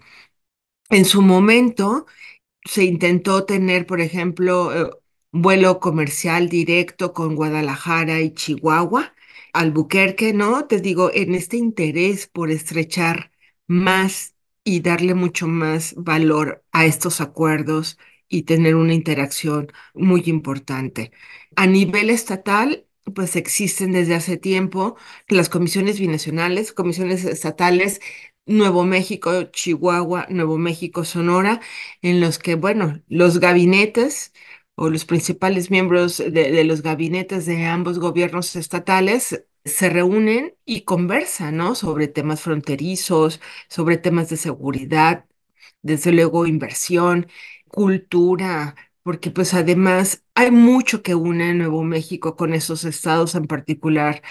En 0.90 1.06
su 1.06 1.22
momento 1.22 2.06
se 2.66 2.84
intentó 2.86 3.46
tener, 3.46 3.88
por 3.88 4.02
ejemplo, 4.02 4.74
eh, 4.76 4.92
vuelo 5.32 5.80
comercial 5.80 6.50
directo 6.50 7.14
con 7.14 7.36
Guadalajara 7.36 8.22
y 8.22 8.34
Chihuahua, 8.34 9.14
Albuquerque, 9.54 10.34
¿no? 10.34 10.66
Te 10.68 10.80
digo, 10.82 11.12
en 11.14 11.36
este 11.36 11.58
interés 11.58 12.28
por 12.28 12.52
estrechar 12.52 13.32
más 13.68 14.36
y 14.64 14.82
darle 14.82 15.14
mucho 15.14 15.48
más 15.48 15.96
valor 15.98 16.64
a 16.72 16.86
estos 16.86 17.22
acuerdos 17.22 17.98
y 18.30 18.44
tener 18.44 18.76
una 18.76 18.94
interacción 18.94 19.72
muy 19.94 20.24
importante. 20.26 21.12
A 21.56 21.66
nivel 21.68 22.10
estatal, 22.10 22.86
pues 23.16 23.36
existen 23.38 23.94
desde 23.94 24.16
hace 24.16 24.38
tiempo 24.38 24.98
las 25.30 25.50
comisiones 25.50 26.00
binacionales, 26.00 26.74
comisiones 26.74 27.24
estatales 27.26 28.02
Nuevo 28.46 28.86
México, 28.86 29.44
Chihuahua, 29.46 30.28
Nuevo 30.30 30.58
México, 30.58 31.04
Sonora, 31.04 31.60
en 32.02 32.22
los 32.22 32.40
que, 32.40 32.56
bueno, 32.56 33.02
los 33.10 33.40
gabinetes 33.40 34.32
o 34.78 34.90
los 34.92 35.06
principales 35.06 35.72
miembros 35.72 36.20
de, 36.20 36.64
los 36.64 36.84
gabinetes 36.84 37.46
de 37.48 37.66
ambos 37.66 38.00
gobiernos 38.00 38.56
estatales 38.56 39.44
se 39.66 39.90
reúnen 39.90 40.56
y 40.66 40.82
conversan, 40.84 41.58
¿no? 41.58 41.76
Sobre 41.76 42.08
temas 42.08 42.42
fronterizos, 42.42 43.42
sobre 43.70 43.98
temas 43.98 44.30
de 44.30 44.38
seguridad, 44.38 45.26
desde 45.82 46.12
luego 46.14 46.46
inversión, 46.48 47.28
cultura, 47.70 48.76
porque 49.04 49.32
pues 49.32 49.54
además 49.56 50.24
hay 50.36 50.52
mucho 50.52 51.02
que 51.04 51.16
une 51.16 51.54
Nuevo 51.56 51.84
México 51.84 52.36
con 52.36 52.54
esos 52.54 52.84
estados, 52.86 53.36
en 53.36 53.48
particular 53.48 54.22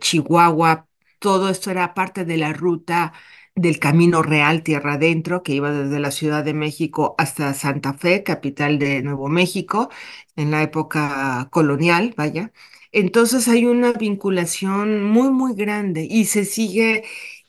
Chihuahua. 0.00 0.88
Todo 1.18 1.50
esto 1.50 1.70
era 1.70 1.94
parte 1.94 2.24
de 2.24 2.36
la 2.36 2.52
ruta 2.52 3.12
del 3.60 3.78
Camino 3.78 4.22
Real 4.22 4.62
Tierra 4.62 4.94
Adentro, 4.94 5.42
que 5.42 5.52
iba 5.54 5.70
desde 5.72 6.00
la 6.00 6.10
Ciudad 6.10 6.44
de 6.44 6.54
México 6.54 7.14
hasta 7.18 7.54
Santa 7.54 7.94
Fe, 7.94 8.22
capital 8.22 8.78
de 8.78 9.02
Nuevo 9.02 9.28
México, 9.28 9.90
en 10.36 10.50
la 10.50 10.62
época 10.62 11.48
colonial, 11.50 12.14
vaya. 12.16 12.52
Entonces 12.92 13.48
hay 13.48 13.66
una 13.66 13.92
vinculación 13.92 15.02
muy, 15.04 15.30
muy 15.30 15.54
grande 15.54 16.06
y 16.08 16.24
se 16.26 16.44
sigue 16.44 17.04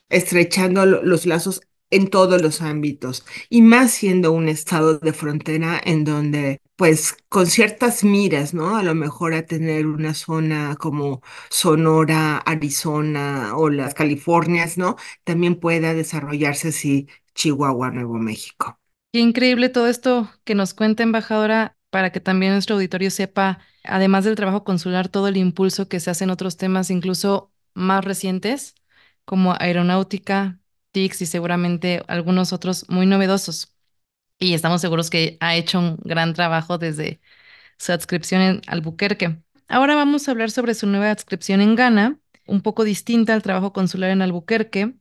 estrechando 0.09 0.85
lo- 0.85 1.03
los 1.03 1.25
lazos 1.25 1.61
en 1.91 2.09
todos 2.09 2.41
los 2.41 2.61
ámbitos 2.61 3.25
y 3.49 3.61
más 3.61 3.91
siendo 3.91 4.31
un 4.31 4.47
estado 4.49 4.99
de 4.99 5.13
frontera 5.13 5.79
en 5.83 6.03
donde, 6.03 6.61
pues, 6.75 7.17
con 7.29 7.47
ciertas 7.47 8.03
miras, 8.03 8.53
¿no? 8.53 8.77
A 8.77 8.83
lo 8.83 8.95
mejor 8.95 9.33
a 9.33 9.45
tener 9.45 9.87
una 9.87 10.13
zona 10.13 10.75
como 10.79 11.21
Sonora, 11.49 12.37
Arizona 12.39 13.53
o 13.57 13.69
las 13.69 13.93
Californias, 13.93 14.77
¿no? 14.77 14.95
También 15.23 15.55
pueda 15.59 15.93
desarrollarse 15.93 16.69
así 16.69 17.07
Chihuahua, 17.35 17.91
Nuevo 17.91 18.15
México. 18.15 18.79
Qué 19.11 19.19
increíble 19.19 19.69
todo 19.69 19.87
esto 19.87 20.29
que 20.43 20.53
nos 20.55 20.73
cuenta, 20.75 21.01
embajadora, 21.03 21.75
para 21.89 22.11
que 22.11 22.19
también 22.19 22.51
nuestro 22.53 22.75
auditorio 22.75 23.09
sepa, 23.09 23.59
además 23.83 24.23
del 24.23 24.35
trabajo 24.35 24.63
consular, 24.63 25.09
todo 25.09 25.27
el 25.27 25.37
impulso 25.37 25.87
que 25.89 25.99
se 25.99 26.11
hace 26.11 26.25
en 26.25 26.29
otros 26.29 26.57
temas, 26.57 26.91
incluso 26.91 27.51
más 27.73 28.05
recientes, 28.05 28.75
como 29.25 29.55
aeronáutica, 29.59 30.58
TICS 30.91 31.23
y 31.23 31.25
seguramente 31.25 32.03
algunos 32.07 32.53
otros 32.53 32.85
muy 32.89 33.05
novedosos. 33.05 33.75
Y 34.39 34.53
estamos 34.53 34.81
seguros 34.81 35.09
que 35.09 35.37
ha 35.41 35.55
hecho 35.55 35.79
un 35.79 35.97
gran 36.03 36.33
trabajo 36.33 36.77
desde 36.77 37.21
su 37.77 37.91
adscripción 37.91 38.41
en 38.41 38.61
Albuquerque. 38.67 39.39
Ahora 39.67 39.95
vamos 39.95 40.27
a 40.27 40.31
hablar 40.31 40.51
sobre 40.51 40.73
su 40.73 40.87
nueva 40.87 41.11
adscripción 41.11 41.61
en 41.61 41.75
Ghana, 41.75 42.19
un 42.47 42.61
poco 42.61 42.83
distinta 42.83 43.33
al 43.33 43.43
trabajo 43.43 43.73
consular 43.73 44.09
en 44.11 44.21
Albuquerque 44.21 44.95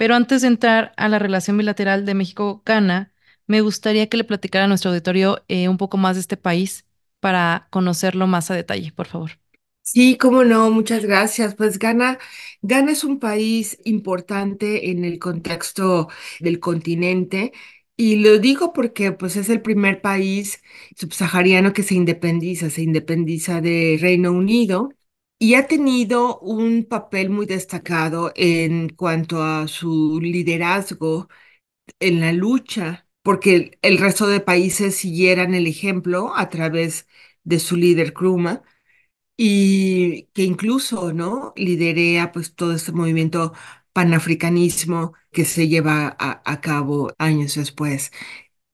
pero 0.00 0.14
antes 0.14 0.40
de 0.40 0.48
entrar 0.48 0.94
a 0.96 1.10
la 1.10 1.18
relación 1.18 1.58
bilateral 1.58 2.06
de 2.06 2.14
México-Ghana, 2.14 3.12
me 3.46 3.60
gustaría 3.60 4.08
que 4.08 4.16
le 4.16 4.24
platicara 4.24 4.64
a 4.64 4.68
nuestro 4.68 4.92
auditorio 4.92 5.44
eh, 5.46 5.68
un 5.68 5.76
poco 5.76 5.98
más 5.98 6.16
de 6.16 6.20
este 6.20 6.38
país 6.38 6.86
para 7.20 7.68
conocerlo 7.68 8.26
más 8.26 8.50
a 8.50 8.54
detalle, 8.54 8.92
por 8.92 9.08
favor. 9.08 9.32
Sí, 9.82 10.16
cómo 10.16 10.44
no, 10.44 10.70
muchas 10.70 11.04
gracias. 11.04 11.54
Pues 11.56 11.78
Ghana, 11.78 12.18
Ghana 12.62 12.92
es 12.92 13.02
un 13.02 13.18
país 13.18 13.78
importante 13.84 14.90
en 14.90 15.04
el 15.04 15.18
contexto 15.18 16.08
del 16.38 16.60
continente 16.60 17.52
y 17.96 18.16
lo 18.16 18.38
digo 18.38 18.72
porque 18.72 19.10
pues 19.12 19.36
es 19.36 19.48
el 19.48 19.62
primer 19.62 20.00
país 20.00 20.62
subsahariano 20.96 21.72
que 21.72 21.82
se 21.82 21.94
independiza, 21.96 22.70
se 22.70 22.82
independiza 22.82 23.60
de 23.60 23.98
Reino 24.00 24.30
Unido 24.32 24.90
y 25.38 25.54
ha 25.54 25.66
tenido 25.66 26.38
un 26.40 26.84
papel 26.84 27.30
muy 27.30 27.46
destacado 27.46 28.32
en 28.36 28.90
cuanto 28.90 29.42
a 29.42 29.66
su 29.66 30.20
liderazgo 30.22 31.28
en 32.00 32.20
la 32.20 32.32
lucha, 32.32 33.06
porque 33.22 33.78
el, 33.82 33.98
resto 33.98 34.26
de 34.26 34.40
países 34.40 34.96
siguieran 34.96 35.54
el 35.54 35.66
ejemplo 35.66 36.32
a 36.36 36.48
través 36.48 37.06
de 37.44 37.58
su 37.60 37.76
líder 37.76 38.12
Kruma 38.12 38.62
y 39.42 40.24
que 40.34 40.42
incluso, 40.44 41.12
¿no? 41.14 41.52
Liderea 41.56 42.30
pues 42.32 42.54
todo 42.54 42.74
este 42.74 42.92
movimiento 42.92 43.54
panafricanismo 43.94 45.14
que 45.32 45.44
se 45.46 45.66
lleva 45.68 46.14
a, 46.18 46.42
a 46.44 46.60
cabo 46.60 47.12
años 47.18 47.54
después. 47.54 48.12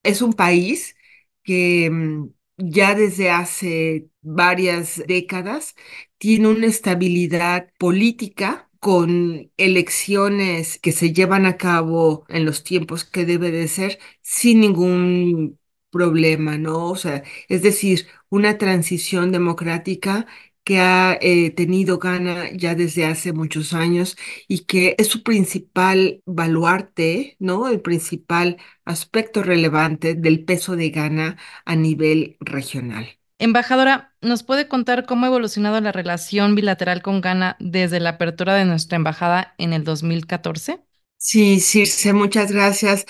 Es 0.02 0.22
un 0.22 0.32
país 0.34 0.96
que 1.44 1.90
mm, 1.90 2.30
ya 2.58 2.94
desde 2.94 3.30
hace 3.30 4.08
varias 4.22 5.02
décadas 5.06 5.74
tiene 6.18 6.48
una 6.48 6.66
estabilidad 6.66 7.68
política 7.78 8.70
con 8.80 9.50
elecciones 9.56 10.78
que 10.78 10.92
se 10.92 11.12
llevan 11.12 11.46
a 11.46 11.56
cabo 11.56 12.24
en 12.28 12.44
los 12.44 12.62
tiempos 12.64 13.04
que 13.04 13.24
debe 13.26 13.50
de 13.50 13.68
ser 13.68 13.98
sin 14.22 14.60
ningún 14.60 15.58
problema, 15.90 16.58
¿no? 16.58 16.86
O 16.90 16.96
sea, 16.96 17.22
es 17.48 17.62
decir, 17.62 18.06
una 18.30 18.58
transición 18.58 19.32
democrática 19.32 20.26
que 20.66 20.80
ha 20.80 21.18
eh, 21.22 21.52
tenido 21.52 21.98
Ghana 22.00 22.50
ya 22.52 22.74
desde 22.74 23.06
hace 23.06 23.32
muchos 23.32 23.72
años 23.74 24.16
y 24.48 24.66
que 24.66 24.96
es 24.98 25.08
su 25.08 25.22
principal 25.22 26.22
baluarte, 26.26 27.36
¿no? 27.40 27.68
El 27.68 27.80
principal 27.82 28.58
aspecto 28.84 29.44
relevante 29.44 30.14
del 30.16 30.44
peso 30.44 30.76
de 30.76 30.90
Ghana 30.90 31.38
a 31.64 31.76
nivel 31.76 32.36
regional. 32.40 33.08
Embajadora, 33.38 34.14
¿nos 34.20 34.42
puede 34.42 34.68
contar 34.68 35.06
cómo 35.06 35.24
ha 35.24 35.28
evolucionado 35.28 35.80
la 35.80 35.90
relación 35.92 36.54
bilateral 36.54 37.00
con 37.00 37.22
Ghana 37.22 37.56
desde 37.60 37.98
la 37.98 38.10
apertura 38.10 38.54
de 38.54 38.66
nuestra 38.66 38.96
embajada 38.96 39.54
en 39.56 39.72
el 39.72 39.84
2014? 39.84 40.80
Sí, 41.18 41.60
Circe, 41.60 42.12
muchas 42.12 42.52
gracias. 42.52 43.06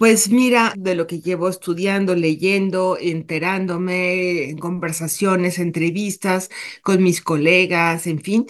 Pues 0.00 0.30
mira, 0.30 0.72
de 0.78 0.94
lo 0.94 1.06
que 1.06 1.20
llevo 1.20 1.48
estudiando, 1.50 2.14
leyendo, 2.16 2.96
enterándome 2.98 4.44
en 4.48 4.56
conversaciones, 4.58 5.58
entrevistas 5.58 6.48
con 6.82 7.02
mis 7.02 7.20
colegas, 7.20 8.06
en 8.06 8.20
fin, 8.22 8.46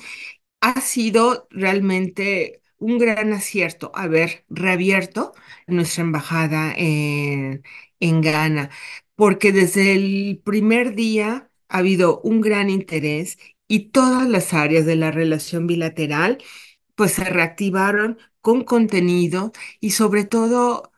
ha 0.61 0.81
sido 0.83 1.49
realmente 1.51 2.63
un 2.79 2.99
gran 2.99 3.33
acierto 3.35 3.93
haber 3.95 4.45
reabierto 4.51 5.35
nuestra 5.69 6.05
embajada 6.05 6.75
en, 6.77 7.63
Ghana, 8.01 8.71
porque 9.17 9.53
desde 9.53 9.93
el 9.95 10.41
primer 10.45 10.95
día 10.95 11.51
ha 11.69 11.79
habido 11.79 12.21
un 12.23 12.41
gran 12.43 12.71
interés 12.71 13.39
y 13.69 13.91
todas 13.91 14.29
las 14.29 14.55
áreas 14.55 14.87
de 14.87 14.97
la 14.97 15.11
relación 15.13 15.67
bilateral 15.67 16.39
pues 16.95 17.13
se 17.13 17.25
reactivaron 17.25 18.19
con 18.41 18.65
contenido 18.65 19.53
y 19.81 19.91
sobre 19.93 20.25
todo 20.25 20.90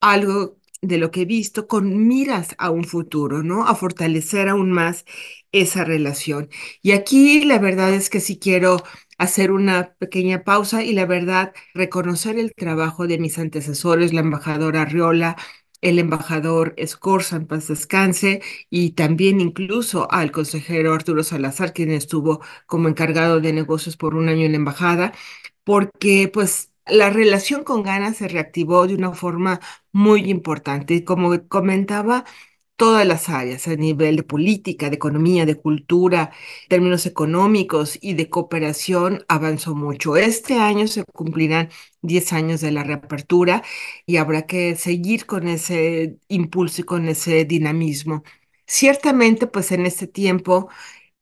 algo 0.00 0.58
de 0.82 0.98
lo 0.98 1.10
que 1.10 1.22
he 1.22 1.24
visto 1.26 1.66
con 1.68 2.06
miras 2.08 2.54
a 2.58 2.70
un 2.70 2.84
futuro, 2.84 3.42
¿no? 3.42 3.66
A 3.66 3.74
fortalecer 3.74 4.48
aún 4.48 4.72
más 4.72 5.04
esa 5.52 5.84
relación. 5.84 6.48
Y 6.82 6.92
aquí 6.92 7.44
la 7.44 7.58
verdad 7.58 7.92
es 7.92 8.08
que 8.10 8.20
sí 8.20 8.38
quiero 8.38 8.82
hacer 9.18 9.50
una 9.52 9.94
pequeña 9.98 10.44
pausa 10.44 10.82
y 10.82 10.92
la 10.94 11.04
verdad 11.06 11.52
reconocer 11.74 12.38
el 12.38 12.54
trabajo 12.54 13.06
de 13.06 13.18
mis 13.18 13.38
antecesores, 13.38 14.12
la 14.14 14.20
embajadora 14.20 14.82
Arriola, 14.82 15.36
el 15.82 15.98
embajador 15.98 16.74
Escorza, 16.76 17.36
en 17.36 17.46
paz 17.46 17.68
descanse, 17.68 18.42
y 18.68 18.90
también 18.92 19.40
incluso 19.40 20.10
al 20.12 20.30
consejero 20.30 20.92
Arturo 20.94 21.22
Salazar, 21.24 21.72
quien 21.72 21.90
estuvo 21.90 22.40
como 22.66 22.88
encargado 22.88 23.40
de 23.40 23.52
negocios 23.52 23.96
por 23.96 24.14
un 24.14 24.28
año 24.28 24.44
en 24.46 24.52
la 24.52 24.58
embajada 24.58 25.12
porque 25.64 26.28
pues 26.32 26.69
la 26.86 27.10
relación 27.10 27.64
con 27.64 27.82
Ghana 27.82 28.14
se 28.14 28.28
reactivó 28.28 28.86
de 28.86 28.94
una 28.94 29.12
forma 29.14 29.60
muy 29.92 30.30
importante. 30.30 30.94
Y 30.94 31.04
como 31.04 31.46
comentaba, 31.48 32.24
todas 32.76 33.06
las 33.06 33.28
áreas 33.28 33.68
a 33.68 33.76
nivel 33.76 34.16
de 34.16 34.22
política, 34.22 34.88
de 34.90 34.96
economía, 34.96 35.44
de 35.46 35.56
cultura, 35.56 36.32
términos 36.68 37.04
económicos 37.06 37.98
y 38.00 38.14
de 38.14 38.30
cooperación 38.30 39.24
avanzó 39.28 39.74
mucho. 39.74 40.16
Este 40.16 40.54
año 40.58 40.88
se 40.88 41.04
cumplirán 41.04 41.68
10 42.02 42.32
años 42.32 42.60
de 42.62 42.70
la 42.72 42.82
reapertura 42.84 43.62
y 44.06 44.16
habrá 44.16 44.46
que 44.46 44.76
seguir 44.76 45.26
con 45.26 45.46
ese 45.48 46.18
impulso 46.28 46.80
y 46.82 46.84
con 46.84 47.08
ese 47.08 47.44
dinamismo. 47.44 48.22
Ciertamente, 48.66 49.46
pues 49.46 49.72
en 49.72 49.84
este 49.86 50.06
tiempo 50.06 50.68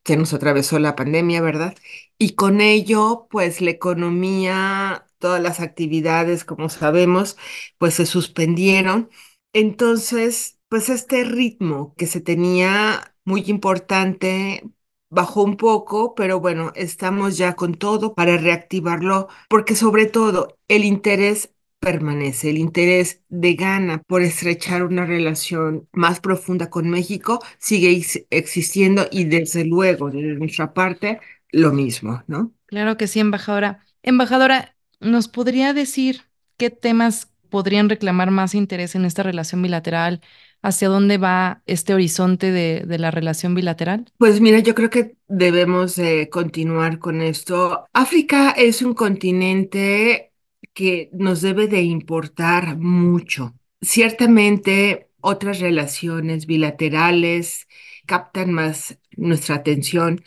que 0.02 0.16
nos 0.16 0.32
atravesó 0.34 0.78
la 0.78 0.96
pandemia, 0.96 1.40
¿verdad? 1.42 1.76
Y 2.18 2.34
con 2.34 2.60
ello, 2.60 3.28
pues 3.30 3.60
la 3.60 3.70
economía, 3.70 5.06
todas 5.18 5.42
las 5.42 5.60
actividades, 5.60 6.44
como 6.44 6.68
sabemos, 6.68 7.36
pues 7.78 7.94
se 7.94 8.06
suspendieron. 8.06 9.10
Entonces, 9.52 10.58
pues 10.68 10.88
este 10.88 11.24
ritmo 11.24 11.94
que 11.96 12.06
se 12.06 12.20
tenía 12.20 13.14
muy 13.24 13.42
importante 13.46 14.62
bajó 15.10 15.42
un 15.42 15.56
poco, 15.56 16.14
pero 16.14 16.40
bueno, 16.40 16.72
estamos 16.74 17.36
ya 17.38 17.54
con 17.56 17.74
todo 17.74 18.14
para 18.14 18.36
reactivarlo, 18.36 19.28
porque 19.48 19.74
sobre 19.74 20.06
todo 20.06 20.58
el 20.68 20.84
interés 20.84 21.52
permanece, 21.80 22.50
el 22.50 22.58
interés 22.58 23.22
de 23.28 23.54
Ghana 23.54 24.02
por 24.06 24.22
estrechar 24.22 24.82
una 24.82 25.06
relación 25.06 25.88
más 25.92 26.20
profunda 26.20 26.68
con 26.70 26.90
México 26.90 27.38
sigue 27.58 27.90
ex- 27.92 28.26
existiendo 28.30 29.06
y 29.10 29.24
desde 29.24 29.64
luego, 29.64 30.10
desde 30.10 30.34
nuestra 30.34 30.74
parte, 30.74 31.20
lo 31.52 31.72
mismo, 31.72 32.22
¿no? 32.26 32.52
Claro 32.66 32.96
que 32.96 33.06
sí, 33.06 33.20
embajadora. 33.20 33.84
Embajadora, 34.02 34.76
¿nos 35.00 35.28
podría 35.28 35.72
decir 35.72 36.22
¿qué 36.58 36.68
temas 36.68 37.32
podrían 37.48 37.88
reclamar 37.88 38.30
más 38.30 38.54
interés 38.54 38.94
en 38.94 39.06
esta 39.06 39.22
relación 39.22 39.62
bilateral? 39.62 40.20
¿Hacia 40.60 40.88
dónde 40.88 41.18
va 41.18 41.62
este 41.66 41.94
horizonte 41.94 42.50
de, 42.50 42.98
la 42.98 43.12
relación 43.12 43.54
bilateral? 43.54 44.10
Pues 44.18 44.40
mira, 44.40 44.58
yo 44.58 44.74
creo 44.74 44.90
que 44.90 45.16
debemos 45.28 46.00
continuar 46.30 46.98
con 46.98 47.22
esto. 47.22 47.86
África 47.92 48.50
es 48.50 48.82
un 48.82 48.92
continente 48.92 50.32
que 50.74 51.10
nos 51.12 51.42
debe 51.42 51.68
de 51.68 51.82
importar 51.82 52.76
mucho. 52.76 53.54
Ciertamente 53.80 55.08
otras 55.20 55.60
relaciones 55.60 56.46
bilaterales 56.46 57.68
captan 58.04 58.52
más 58.52 58.98
nuestra 59.16 59.56
atención, 59.56 60.24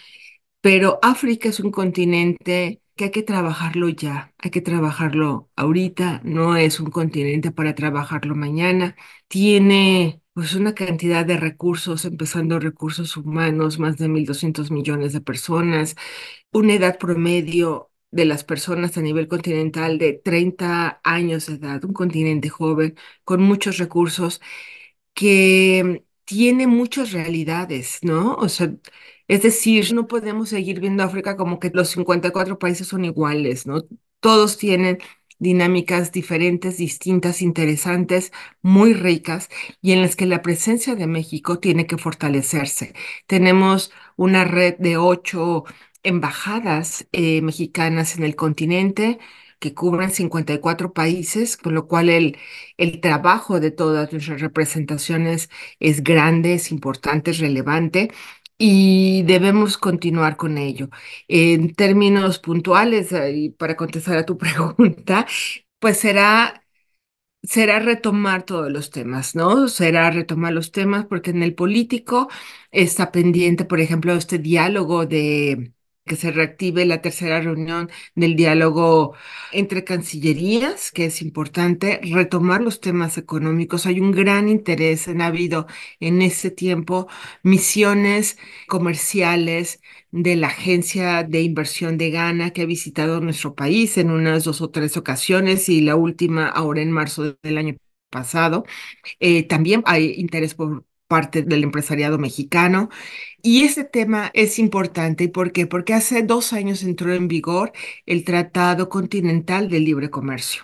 pero 0.62 1.00
África 1.02 1.50
es 1.50 1.60
un 1.60 1.72
continente 1.72 2.81
que 3.02 3.06
hay 3.06 3.12
que 3.12 3.24
trabajarlo 3.24 3.90
ya, 3.90 4.34
hay 4.38 4.52
que 4.52 4.62
trabajarlo 4.62 5.50
ahorita, 5.56 6.22
no 6.24 6.56
es 6.56 6.80
un 6.80 6.92
continente 6.92 7.52
para 7.52 7.74
trabajarlo 7.76 8.36
mañana. 8.36 8.96
Tiene 9.28 10.22
pues 10.34 10.54
una 10.56 10.76
cantidad 10.76 11.26
de 11.26 11.38
recursos, 11.38 12.06
empezando 12.06 12.60
recursos 12.60 13.18
humanos, 13.18 13.80
más 13.80 13.98
de 13.98 14.08
1.200 14.08 14.70
millones 14.72 15.14
de 15.14 15.22
personas, 15.22 15.96
una 16.54 16.76
edad 16.76 17.00
promedio 17.00 17.92
de 18.12 18.26
las 18.26 18.44
personas 18.44 18.98
a 18.98 19.02
nivel 19.02 19.28
continental 19.28 19.98
de 19.98 20.14
30 20.14 21.02
años 21.04 21.48
de 21.48 21.56
edad, 21.56 21.84
un 21.86 21.94
continente 21.94 22.50
joven 22.50 22.96
con 23.24 23.42
muchos 23.42 23.78
recursos 23.78 24.42
que 25.14 26.06
tiene 26.26 26.68
muchas 26.68 27.12
realidades, 27.12 28.00
¿no? 28.04 28.36
O 28.36 28.50
sea, 28.50 28.74
es 29.32 29.44
decir, 29.44 29.94
no 29.94 30.08
podemos 30.08 30.50
seguir 30.50 30.80
viendo 30.82 31.04
África 31.04 31.38
como 31.38 31.60
que 31.60 31.72
los 31.74 31.90
54 31.90 32.60
países 32.60 32.88
son 32.88 33.06
iguales, 33.06 33.66
¿no? 33.66 33.82
Todos 34.20 34.58
tienen 34.58 35.00
dinámicas 35.40 36.12
diferentes, 36.12 36.78
distintas, 36.78 37.42
interesantes, 37.42 38.32
muy 38.62 38.94
ricas 38.94 39.50
y 39.82 39.94
en 39.94 40.02
las 40.02 40.16
que 40.16 40.26
la 40.28 40.42
presencia 40.42 40.96
de 40.96 41.08
México 41.08 41.60
tiene 41.60 41.88
que 41.88 41.98
fortalecerse. 41.98 42.94
Tenemos 43.26 43.92
una 44.18 44.44
red 44.46 44.76
de 44.80 44.98
ocho 44.98 45.64
embajadas 46.04 47.08
eh, 47.12 47.42
mexicanas 47.42 48.18
en 48.18 48.24
el 48.24 48.36
continente 48.36 49.20
que 49.60 49.74
cubren 49.76 50.10
54 50.12 50.92
países, 50.94 51.56
con 51.58 51.76
lo 51.76 51.88
cual 51.88 52.10
el, 52.10 52.38
el 52.78 53.00
trabajo 53.00 53.60
de 53.60 53.72
todas 53.72 54.12
nuestras 54.12 54.42
representaciones 54.42 55.50
es 55.80 56.04
grande, 56.04 56.56
es 56.56 56.72
importante, 56.72 57.32
es 57.32 57.40
relevante 57.40 58.10
y 58.64 59.24
debemos 59.24 59.78
continuar 59.78 60.38
con 60.38 60.58
ello. 60.58 60.90
En 61.28 61.74
términos 61.74 62.40
puntuales, 62.40 63.10
y 63.34 63.50
para 63.52 63.76
contestar 63.76 64.18
a 64.18 64.26
tu 64.26 64.38
pregunta, 64.40 65.26
pues 65.80 65.98
será, 66.00 66.64
será 67.44 67.80
retomar 67.80 68.44
todos 68.44 68.72
los 68.72 68.92
temas, 68.92 69.36
¿no? 69.36 69.68
Será 69.68 70.12
retomar 70.12 70.54
los 70.54 70.72
temas 70.72 71.06
porque 71.06 71.32
en 71.32 71.44
el 71.44 71.56
político 71.56 72.30
está 72.72 73.12
pendiente, 73.12 73.66
por 73.66 73.80
ejemplo, 73.80 74.14
este 74.14 74.38
diálogo 74.40 75.06
de 75.06 75.74
que 76.06 76.16
se 76.16 76.32
reactive 76.32 76.86
la 76.86 77.02
tercera 77.02 77.40
reunión 77.42 77.90
del 78.16 78.36
diálogo 78.36 79.14
entre 79.52 79.84
cancillerías, 79.84 80.92
que 80.92 81.06
es 81.06 81.22
importante 81.22 82.00
retomar 82.04 82.62
los 82.62 82.82
temas 82.82 83.18
económicos. 83.18 83.86
Hay 83.86 84.00
un 84.00 84.12
gran 84.12 84.50
interés, 84.50 85.08
ha 85.08 85.26
habido 85.26 85.68
en 86.00 86.22
ese 86.22 86.52
tiempo 86.52 87.08
misiones 87.44 88.38
comerciales 88.68 89.80
de 90.12 90.36
la 90.36 90.48
Agencia 90.48 91.24
de 91.24 91.42
Inversión 91.42 91.98
de 91.98 92.10
Ghana 92.12 92.52
que 92.52 92.62
ha 92.64 92.66
visitado 92.66 93.22
nuestro 93.22 93.56
país 93.56 93.98
en 93.98 94.12
unas 94.12 94.44
dos 94.44 94.62
o 94.62 94.70
tres 94.72 94.98
ocasiones 94.98 95.70
y 95.70 95.82
la 95.82 95.96
última 95.96 96.48
ahora 96.48 96.82
en 96.82 96.92
marzo 96.92 97.38
del 97.44 97.58
año 97.58 97.76
pasado. 98.10 98.66
Eh, 99.20 99.44
también 99.48 99.84
hay 99.86 100.14
interés 100.18 100.56
por 100.56 100.86
parte 101.12 101.44
del 101.44 101.64
empresariado 101.66 102.18
mexicano. 102.18 102.90
Y 103.44 103.64
ese 103.66 103.84
tema 103.84 104.32
es 104.34 104.60
importante. 104.60 105.30
¿Por 105.30 105.52
qué? 105.52 105.68
Porque 105.68 105.94
hace 105.94 106.24
dos 106.24 106.54
años 106.54 106.84
entró 106.84 107.14
en 107.14 107.28
vigor 107.28 107.74
el 108.06 108.24
Tratado 108.26 108.90
Continental 108.90 109.70
de 109.70 109.80
Libre 109.82 110.10
Comercio. 110.10 110.64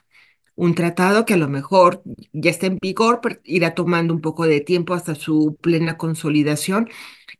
Un 0.56 0.76
tratado 0.76 1.26
que 1.26 1.36
a 1.36 1.38
lo 1.38 1.50
mejor 1.50 2.02
ya 2.34 2.50
está 2.52 2.68
en 2.68 2.80
vigor, 2.82 3.20
pero 3.22 3.40
irá 3.46 3.76
tomando 3.76 4.14
un 4.14 4.22
poco 4.22 4.48
de 4.48 4.62
tiempo 4.62 4.94
hasta 4.96 5.16
su 5.16 5.58
plena 5.62 5.98
consolidación. 5.98 6.90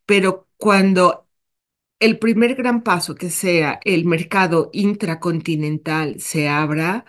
Pero 0.06 0.48
cuando 0.58 1.28
el 2.00 2.20
primer 2.20 2.56
gran 2.56 2.84
paso 2.84 3.16
que 3.16 3.30
sea 3.30 3.80
el 3.86 4.06
mercado 4.06 4.70
intracontinental 4.74 6.20
se 6.22 6.48
abra, 6.50 7.06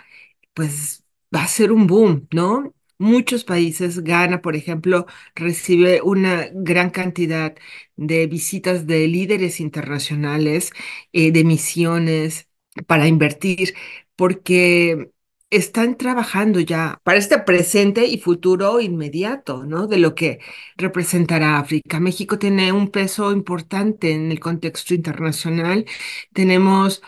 pues 0.55 1.05
va 1.35 1.45
a 1.45 1.49
ser 1.49 1.73
un 1.73 1.87
boom, 1.87 2.29
¿no? 2.33 2.75
Muchos 2.99 3.45
países. 3.45 4.03
Ghana, 4.05 4.43
por 4.43 4.57
ejemplo, 4.57 5.07
recibe 5.35 6.03
una 6.03 6.49
gran 6.53 6.91
cantidad 6.91 7.55
de 7.97 8.27
visitas 8.27 8.87
de 8.87 9.07
líderes 9.09 9.61
internacionales, 9.61 10.73
eh, 11.13 11.33
de 11.33 11.45
misiones 11.45 12.49
para 12.87 13.07
invertir, 13.09 13.75
porque 14.17 15.11
están 15.51 15.97
trabajando 15.97 16.61
ya 16.61 17.01
para 17.05 17.19
este 17.19 17.39
presente 17.39 18.07
y 18.07 18.19
futuro 18.19 18.81
inmediato, 18.81 19.65
¿no? 19.65 19.87
De 19.87 19.97
lo 19.99 20.15
que 20.15 20.41
representará 20.77 21.59
África. 21.59 22.01
México 22.01 22.39
tiene 22.39 22.71
un 22.73 22.91
peso 22.91 23.33
importante 23.33 24.13
en 24.13 24.31
el 24.31 24.41
contexto 24.41 24.95
internacional. 24.95 25.87
Tenemos 26.35 27.03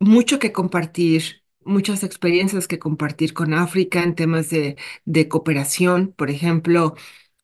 mucho 0.00 0.38
que 0.38 0.52
compartir 0.52 1.41
muchas 1.64 2.02
experiencias 2.04 2.68
que 2.68 2.78
compartir 2.78 3.32
con 3.34 3.54
África 3.54 4.02
en 4.02 4.14
temas 4.14 4.50
de, 4.50 4.76
de 5.04 5.28
cooperación. 5.28 6.12
Por 6.12 6.30
ejemplo, 6.30 6.94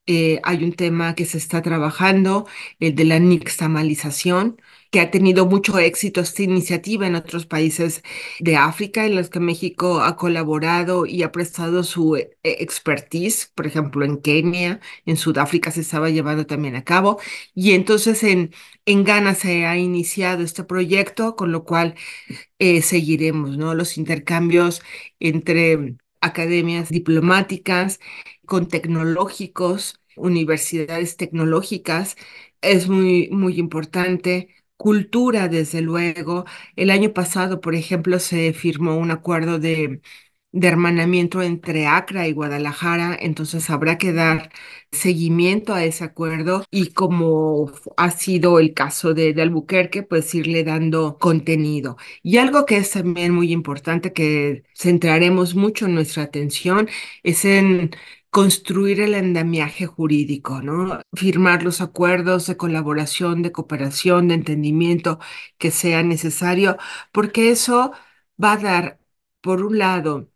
eh, 0.09 0.41
hay 0.43 0.65
un 0.65 0.73
tema 0.73 1.15
que 1.15 1.25
se 1.27 1.39
está 1.39 1.63
trabajando, 1.63 2.47
el 2.81 2.97
de 2.97 3.05
la 3.05 3.21
nixtamalización, 3.21 4.61
que 4.91 5.01
ha 5.01 5.11
tenido 5.11 5.47
mucho 5.47 5.79
éxito 5.79 6.21
esta 6.23 6.43
iniciativa 6.43 7.07
en 7.07 7.15
otros 7.15 7.47
países 7.47 8.03
de 8.41 8.57
África, 8.57 9.07
en 9.07 9.15
los 9.17 9.31
que 9.31 9.39
México 9.41 10.01
ha 10.01 10.17
colaborado 10.17 11.07
y 11.07 11.23
ha 11.23 11.31
prestado 11.33 11.85
su 11.85 12.17
eh, 12.17 12.31
expertise, 12.43 13.53
por 13.55 13.67
ejemplo, 13.67 14.05
en 14.05 14.19
Kenia, 14.21 14.81
en 15.07 15.17
Sudáfrica 15.17 15.71
se 15.71 15.83
estaba 15.83 16.11
llevando 16.11 16.47
también 16.47 16.75
a 16.77 16.85
cabo, 16.85 17.21
y 17.55 17.73
entonces 17.73 18.23
en, 18.25 18.53
en 18.87 19.05
Ghana 19.05 19.35
se 19.35 19.67
ha 19.67 19.77
iniciado 19.79 20.43
este 20.43 20.65
proyecto, 20.65 21.37
con 21.37 21.53
lo 21.53 21.65
cual 21.65 21.95
eh, 22.59 22.83
seguiremos, 22.83 23.57
¿no? 23.59 23.75
Los 23.75 23.99
intercambios 23.99 24.83
entre 25.21 25.97
academias 26.21 26.89
diplomáticas, 26.91 28.01
con 28.49 28.69
tecnológicos, 28.69 30.01
universidades 30.17 31.17
tecnológicas, 31.17 32.17
es 32.61 32.89
muy, 32.89 33.29
muy 33.31 33.59
importante. 33.59 34.49
Cultura, 34.77 35.49
desde 35.49 35.81
luego. 35.83 36.45
El 36.77 36.91
año 36.91 37.13
pasado, 37.13 37.61
por 37.61 37.75
ejemplo, 37.75 38.19
se 38.21 38.53
firmó 38.53 38.97
un 38.97 39.11
acuerdo 39.11 39.59
de 39.59 40.01
de 40.53 40.67
hermanamiento 40.69 41.43
entre 41.43 41.87
Acra 41.87 42.27
y 42.27 42.33
Guadalajara, 42.33 43.17
entonces 43.21 43.69
habrá 43.71 43.99
que 43.99 44.13
dar 44.13 44.51
seguimiento 44.91 45.75
a 45.75 45.85
ese 45.85 46.05
acuerdo 46.05 46.65
y 46.71 46.93
como 46.93 47.71
ha 47.97 48.11
sido 48.11 48.59
el 48.59 48.73
caso 48.75 49.13
de, 49.15 49.35
de, 49.35 49.43
Albuquerque, 49.43 50.03
pues 50.03 50.35
irle 50.35 50.65
dando 50.65 51.19
contenido. 51.19 51.97
Y 52.23 52.39
algo 52.39 52.65
que 52.65 52.79
es 52.79 52.91
también 52.93 53.33
muy 53.35 53.53
importante, 53.53 54.13
que 54.13 54.63
centraremos 54.75 55.55
mucho 55.55 55.87
nuestra 55.89 56.23
atención, 56.25 56.89
es 57.23 57.45
en 57.45 57.91
construir 58.31 59.01
el 59.01 59.15
andamiaje 59.15 59.87
jurídico, 59.87 60.63
¿no? 60.63 61.01
Firmar 61.15 61.63
los 61.63 61.81
acuerdos 61.81 62.47
de 62.47 62.57
colaboración, 62.57 63.43
de 63.43 63.53
cooperación, 63.53 64.29
de 64.29 64.35
entendimiento 64.35 65.19
que 65.59 65.71
sea 65.71 66.03
necesario, 66.03 66.77
porque 67.13 67.51
eso 67.51 67.93
va 68.43 68.53
a 68.53 68.57
dar, 68.59 69.01
por 69.41 69.65
un 69.65 69.79
lado, 69.79 70.31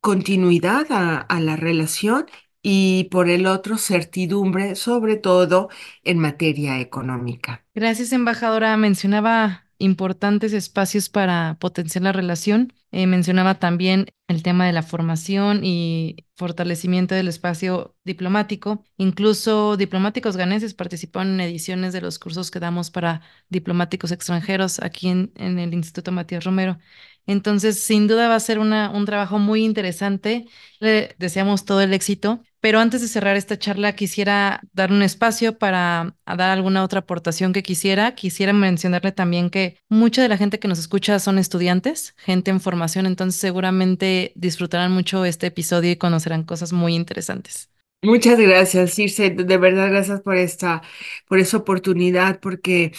continuidad 0.00 0.86
a, 0.90 1.40
la 1.40 1.56
relación 1.56 2.26
y 2.62 3.08
por 3.10 3.28
el 3.28 3.46
otro 3.46 3.76
certidumbre, 3.78 4.76
sobre 4.76 5.16
todo 5.16 5.68
en 6.04 6.18
materia 6.18 6.80
económica. 6.80 7.64
Gracias, 7.74 8.12
embajadora. 8.12 8.76
Mencionaba 8.76 9.65
importantes 9.78 10.52
espacios 10.52 11.08
para 11.08 11.56
potenciar 11.60 12.02
la 12.02 12.12
relación. 12.12 12.72
Eh, 12.92 13.06
mencionaba 13.06 13.58
también 13.58 14.06
el 14.28 14.42
tema 14.42 14.66
de 14.66 14.72
la 14.72 14.82
formación 14.82 15.64
y 15.64 16.24
fortalecimiento 16.36 17.14
del 17.14 17.28
espacio 17.28 17.96
diplomático. 18.04 18.84
Incluso 18.96 19.76
diplomáticos 19.76 20.36
ganeses 20.36 20.74
participaron 20.74 21.34
en 21.34 21.40
ediciones 21.40 21.92
de 21.92 22.00
los 22.00 22.18
cursos 22.18 22.50
que 22.50 22.60
damos 22.60 22.90
para 22.90 23.22
diplomáticos 23.48 24.12
extranjeros 24.12 24.80
aquí 24.80 25.08
en, 25.08 25.32
el 25.36 25.74
Instituto 25.74 26.12
Matías 26.12 26.44
Romero. 26.44 26.78
Entonces, 27.26 27.80
sin 27.80 28.06
duda 28.06 28.28
va 28.28 28.36
a 28.36 28.40
ser 28.40 28.58
un 28.58 29.04
trabajo 29.04 29.38
muy 29.38 29.64
interesante. 29.64 30.46
Le 30.78 31.14
deseamos 31.18 31.64
todo 31.64 31.80
el 31.80 31.92
éxito, 31.92 32.42
Pero 32.66 32.80
antes 32.80 33.00
de 33.00 33.06
cerrar 33.06 33.36
esta 33.36 33.56
charla, 33.60 33.94
quisiera 33.94 34.60
dar 34.72 34.90
un 34.90 35.02
espacio 35.02 35.56
para 35.56 36.16
dar 36.26 36.50
alguna 36.50 36.82
otra 36.82 36.98
aportación 36.98 37.52
que 37.52 37.62
quisiera. 37.62 38.16
Quisiera 38.16 38.52
mencionarle 38.52 39.12
también 39.12 39.50
que 39.50 39.78
mucha 39.88 40.20
de 40.20 40.28
la 40.28 40.36
gente 40.36 40.58
que 40.58 40.66
nos 40.66 40.80
escucha 40.80 41.20
son 41.20 41.38
estudiantes, 41.38 42.14
gente 42.18 42.50
en 42.50 42.60
formación, 42.60 43.06
entonces 43.06 43.40
seguramente 43.40 44.32
disfrutarán 44.34 44.90
mucho 44.90 45.24
este 45.24 45.46
episodio 45.46 45.92
y 45.92 45.96
conocerán 45.96 46.42
cosas 46.42 46.72
muy 46.72 46.96
interesantes. 46.96 47.70
Muchas 48.02 48.38
gracias, 48.38 48.94
Circe. 48.94 49.30
De 49.30 49.56
verdad, 49.58 49.88
gracias 49.90 50.20
por 50.20 50.36
esta, 50.36 50.82
por 51.28 51.38
esta 51.38 51.56
oportunidad, 51.56 52.40
porque 52.40 52.92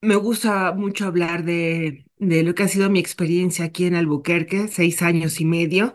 me 0.00 0.16
gusta 0.16 0.72
mucho 0.72 1.06
hablar 1.06 1.44
de, 1.44 2.06
de 2.18 2.42
lo 2.42 2.54
que 2.54 2.64
ha 2.64 2.68
sido 2.68 2.90
mi 2.90 3.00
experiencia 3.00 3.66
aquí 3.66 3.86
en 3.86 3.94
Albuquerque, 3.96 4.68
seis 4.68 5.02
años 5.02 5.40
y 5.40 5.46
medio, 5.46 5.94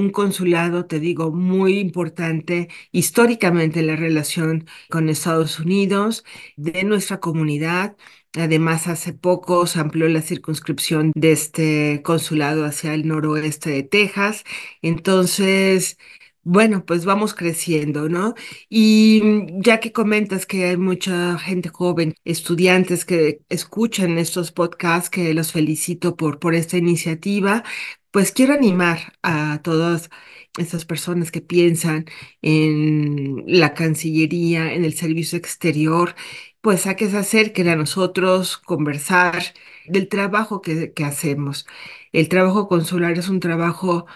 un 0.00 0.10
consulado, 0.10 0.86
te 0.86 1.00
digo, 1.00 1.30
muy 1.32 1.78
importante 1.78 2.68
históricamente 2.92 3.80
en 3.80 3.86
la 3.88 3.96
relación 3.96 4.66
con 4.90 5.08
Estados 5.08 5.60
Unidos, 5.60 6.24
de 6.56 6.84
nuestra 6.84 7.20
comunidad. 7.20 7.96
Además, 8.36 8.86
hace 8.88 9.12
poco 9.12 9.66
se 9.66 9.80
amplió 9.80 10.08
la 10.08 10.22
circunscripción 10.22 11.12
de 11.14 11.32
este 11.32 12.02
consulado 12.04 12.64
hacia 12.64 12.94
el 12.94 13.06
noroeste 13.08 13.70
de 13.70 13.82
Texas. 13.82 14.44
Entonces, 14.82 15.98
bueno, 16.42 16.84
pues 16.86 17.04
vamos 17.04 17.34
creciendo, 17.34 18.08
¿no? 18.08 18.34
Y 18.68 19.22
ya 19.62 19.78
que 19.80 19.92
comentas 19.92 20.46
que 20.46 20.64
hay 20.66 20.76
mucha 20.76 21.38
gente 21.38 21.68
joven, 21.68 22.14
estudiantes 22.24 23.04
que 23.04 23.42
escuchan 23.48 24.16
estos 24.18 24.50
podcasts, 24.52 25.10
que 25.10 25.34
los 25.34 25.52
felicito 25.52 26.16
por, 26.16 26.38
por 26.38 26.54
esta 26.54 26.78
iniciativa, 26.78 27.62
pues 28.10 28.32
quiero 28.32 28.54
animar 28.54 29.14
a 29.22 29.60
todas 29.62 30.10
esas 30.58 30.84
personas 30.84 31.30
que 31.30 31.40
piensan 31.40 32.06
en 32.42 33.44
la 33.46 33.74
Cancillería, 33.74 34.72
en 34.74 34.84
el 34.84 34.94
servicio 34.94 35.38
exterior, 35.38 36.14
pues 36.60 36.86
a 36.86 36.96
que 36.96 37.08
se 37.10 37.16
acerquen 37.18 37.68
a 37.68 37.76
nosotros, 37.76 38.58
conversar 38.58 39.42
del 39.86 40.08
trabajo 40.08 40.60
que, 40.60 40.92
que 40.92 41.04
hacemos. 41.04 41.66
El 42.12 42.28
trabajo 42.28 42.68
consular 42.68 43.18
es 43.18 43.28
un 43.28 43.40
trabajo 43.40 44.06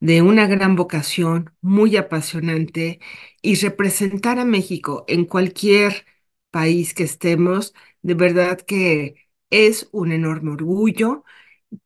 de 0.00 0.22
una 0.22 0.46
gran 0.46 0.74
vocación, 0.76 1.54
muy 1.60 1.96
apasionante, 1.96 3.00
y 3.42 3.54
representar 3.56 4.38
a 4.38 4.44
México 4.44 5.04
en 5.08 5.24
cualquier 5.26 6.06
país 6.50 6.94
que 6.94 7.04
estemos, 7.04 7.72
de 8.02 8.14
verdad 8.14 8.60
que 8.60 9.28
es 9.50 9.88
un 9.92 10.12
enorme 10.12 10.52
orgullo. 10.52 11.24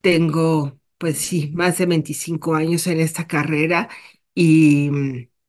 Tengo 0.00 0.78
pues 0.98 1.18
sí, 1.18 1.50
más 1.54 1.78
de 1.78 1.86
25 1.86 2.54
años 2.54 2.86
en 2.86 3.00
esta 3.00 3.26
carrera 3.26 3.88
y, 4.34 4.90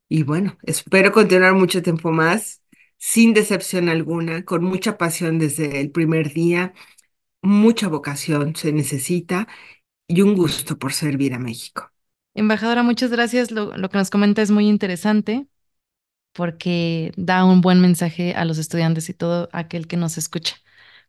y 0.10 0.24
bueno, 0.24 0.58
espero 0.64 1.12
continuar 1.12 1.54
mucho 1.54 1.82
tiempo 1.82 2.12
más, 2.12 2.62
sin 2.98 3.34
decepción 3.34 3.90
alguna, 3.90 4.44
con 4.46 4.64
mucha 4.64 4.98
pasión 4.98 5.40
desde 5.40 5.80
el 5.82 5.92
primer 5.92 6.34
día, 6.34 6.74
mucha 7.42 7.88
vocación 7.90 8.56
se 8.56 8.74
necesita 8.74 9.48
y 10.08 10.22
un 10.22 10.36
gusto 10.36 10.80
por 10.80 10.94
servir 10.94 11.34
a 11.36 11.40
México. 11.40 11.92
Embajadora, 12.34 12.84
muchas 12.84 13.10
gracias. 13.12 13.52
Lo, 13.52 13.76
lo 13.78 13.90
que 13.90 13.98
nos 13.98 14.10
comenta 14.10 14.42
es 14.42 14.52
muy 14.52 14.68
interesante 14.68 15.48
porque 16.34 17.14
da 17.18 17.46
un 17.46 17.62
buen 17.62 17.82
mensaje 17.82 18.36
a 18.36 18.46
los 18.46 18.58
estudiantes 18.60 19.10
y 19.10 19.16
todo 19.16 19.50
aquel 19.54 19.88
que 19.88 19.98
nos 19.98 20.18
escucha 20.18 20.58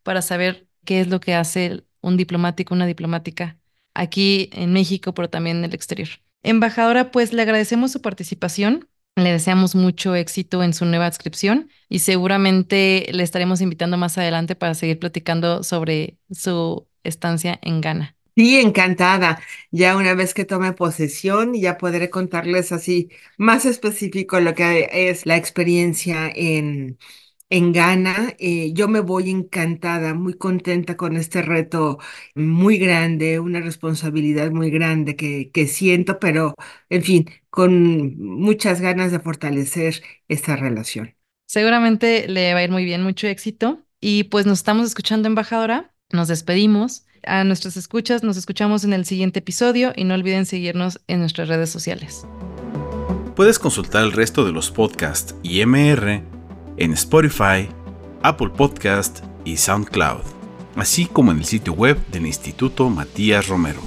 para 0.04 0.22
saber 0.22 0.68
qué 0.86 1.00
es 1.00 1.08
lo 1.08 1.20
que 1.20 1.34
hace 1.34 1.84
un 2.02 2.16
diplomático, 2.18 2.74
una 2.74 2.86
diplomática 2.86 3.57
aquí 3.98 4.50
en 4.52 4.72
México, 4.72 5.12
pero 5.12 5.28
también 5.28 5.58
en 5.58 5.64
el 5.64 5.74
exterior. 5.74 6.08
Embajadora, 6.42 7.10
pues 7.10 7.32
le 7.32 7.42
agradecemos 7.42 7.92
su 7.92 8.00
participación. 8.00 8.88
Le 9.16 9.32
deseamos 9.32 9.74
mucho 9.74 10.14
éxito 10.14 10.62
en 10.62 10.72
su 10.72 10.84
nueva 10.84 11.06
adscripción 11.06 11.68
y 11.88 11.98
seguramente 11.98 13.08
le 13.12 13.24
estaremos 13.24 13.60
invitando 13.60 13.96
más 13.96 14.16
adelante 14.16 14.54
para 14.54 14.74
seguir 14.74 15.00
platicando 15.00 15.64
sobre 15.64 16.18
su 16.30 16.86
estancia 17.02 17.58
en 17.62 17.80
Ghana. 17.80 18.16
Sí, 18.36 18.60
encantada. 18.60 19.40
Ya 19.72 19.96
una 19.96 20.14
vez 20.14 20.32
que 20.32 20.44
tome 20.44 20.72
posesión, 20.72 21.54
ya 21.54 21.76
podré 21.76 22.08
contarles 22.08 22.70
así 22.70 23.10
más 23.36 23.64
específico 23.64 24.38
lo 24.38 24.54
que 24.54 24.88
es 24.92 25.26
la 25.26 25.36
experiencia 25.36 26.30
en, 26.32 26.98
en 27.50 27.72
Ghana. 27.72 28.34
Eh, 28.38 28.72
yo 28.72 28.88
me 28.88 29.00
voy 29.00 29.30
encantada, 29.30 30.14
muy 30.14 30.34
contenta 30.34 30.96
con 30.96 31.16
este 31.16 31.42
reto 31.42 31.98
muy 32.34 32.78
grande, 32.78 33.40
una 33.40 33.60
responsabilidad 33.60 34.50
muy 34.50 34.70
grande 34.70 35.16
que, 35.16 35.50
que 35.52 35.66
siento, 35.66 36.18
pero 36.18 36.54
en 36.90 37.02
fin, 37.02 37.30
con 37.50 38.18
muchas 38.18 38.80
ganas 38.80 39.12
de 39.12 39.20
fortalecer 39.20 40.02
esta 40.28 40.56
relación. 40.56 41.14
Seguramente 41.46 42.28
le 42.28 42.52
va 42.52 42.60
a 42.60 42.64
ir 42.64 42.70
muy 42.70 42.84
bien, 42.84 43.02
mucho 43.02 43.26
éxito. 43.26 43.84
Y 44.00 44.24
pues 44.24 44.46
nos 44.46 44.58
estamos 44.58 44.86
escuchando, 44.86 45.28
embajadora. 45.28 45.92
Nos 46.10 46.28
despedimos. 46.28 47.04
A 47.24 47.42
nuestras 47.42 47.76
escuchas, 47.76 48.22
nos 48.22 48.36
escuchamos 48.36 48.84
en 48.84 48.92
el 48.92 49.04
siguiente 49.04 49.40
episodio 49.40 49.92
y 49.96 50.04
no 50.04 50.14
olviden 50.14 50.46
seguirnos 50.46 51.00
en 51.08 51.18
nuestras 51.18 51.48
redes 51.48 51.68
sociales. 51.68 52.26
Puedes 53.34 53.58
consultar 53.58 54.04
el 54.04 54.12
resto 54.12 54.44
de 54.44 54.52
los 54.52 54.70
podcasts 54.70 55.34
y 55.42 55.64
MR 55.64 56.37
en 56.78 56.92
Spotify, 56.92 57.68
Apple 58.22 58.50
Podcast 58.56 59.24
y 59.44 59.56
SoundCloud, 59.56 60.22
así 60.76 61.06
como 61.06 61.32
en 61.32 61.38
el 61.38 61.44
sitio 61.44 61.72
web 61.72 61.98
del 62.12 62.26
Instituto 62.26 62.88
Matías 62.88 63.48
Romero. 63.48 63.80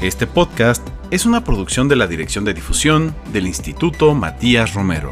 Este 0.00 0.26
podcast 0.26 0.86
es 1.10 1.26
una 1.26 1.44
producción 1.44 1.88
de 1.88 1.96
la 1.96 2.06
Dirección 2.06 2.44
de 2.44 2.54
Difusión 2.54 3.14
del 3.32 3.46
Instituto 3.46 4.14
Matías 4.14 4.74
Romero. 4.74 5.10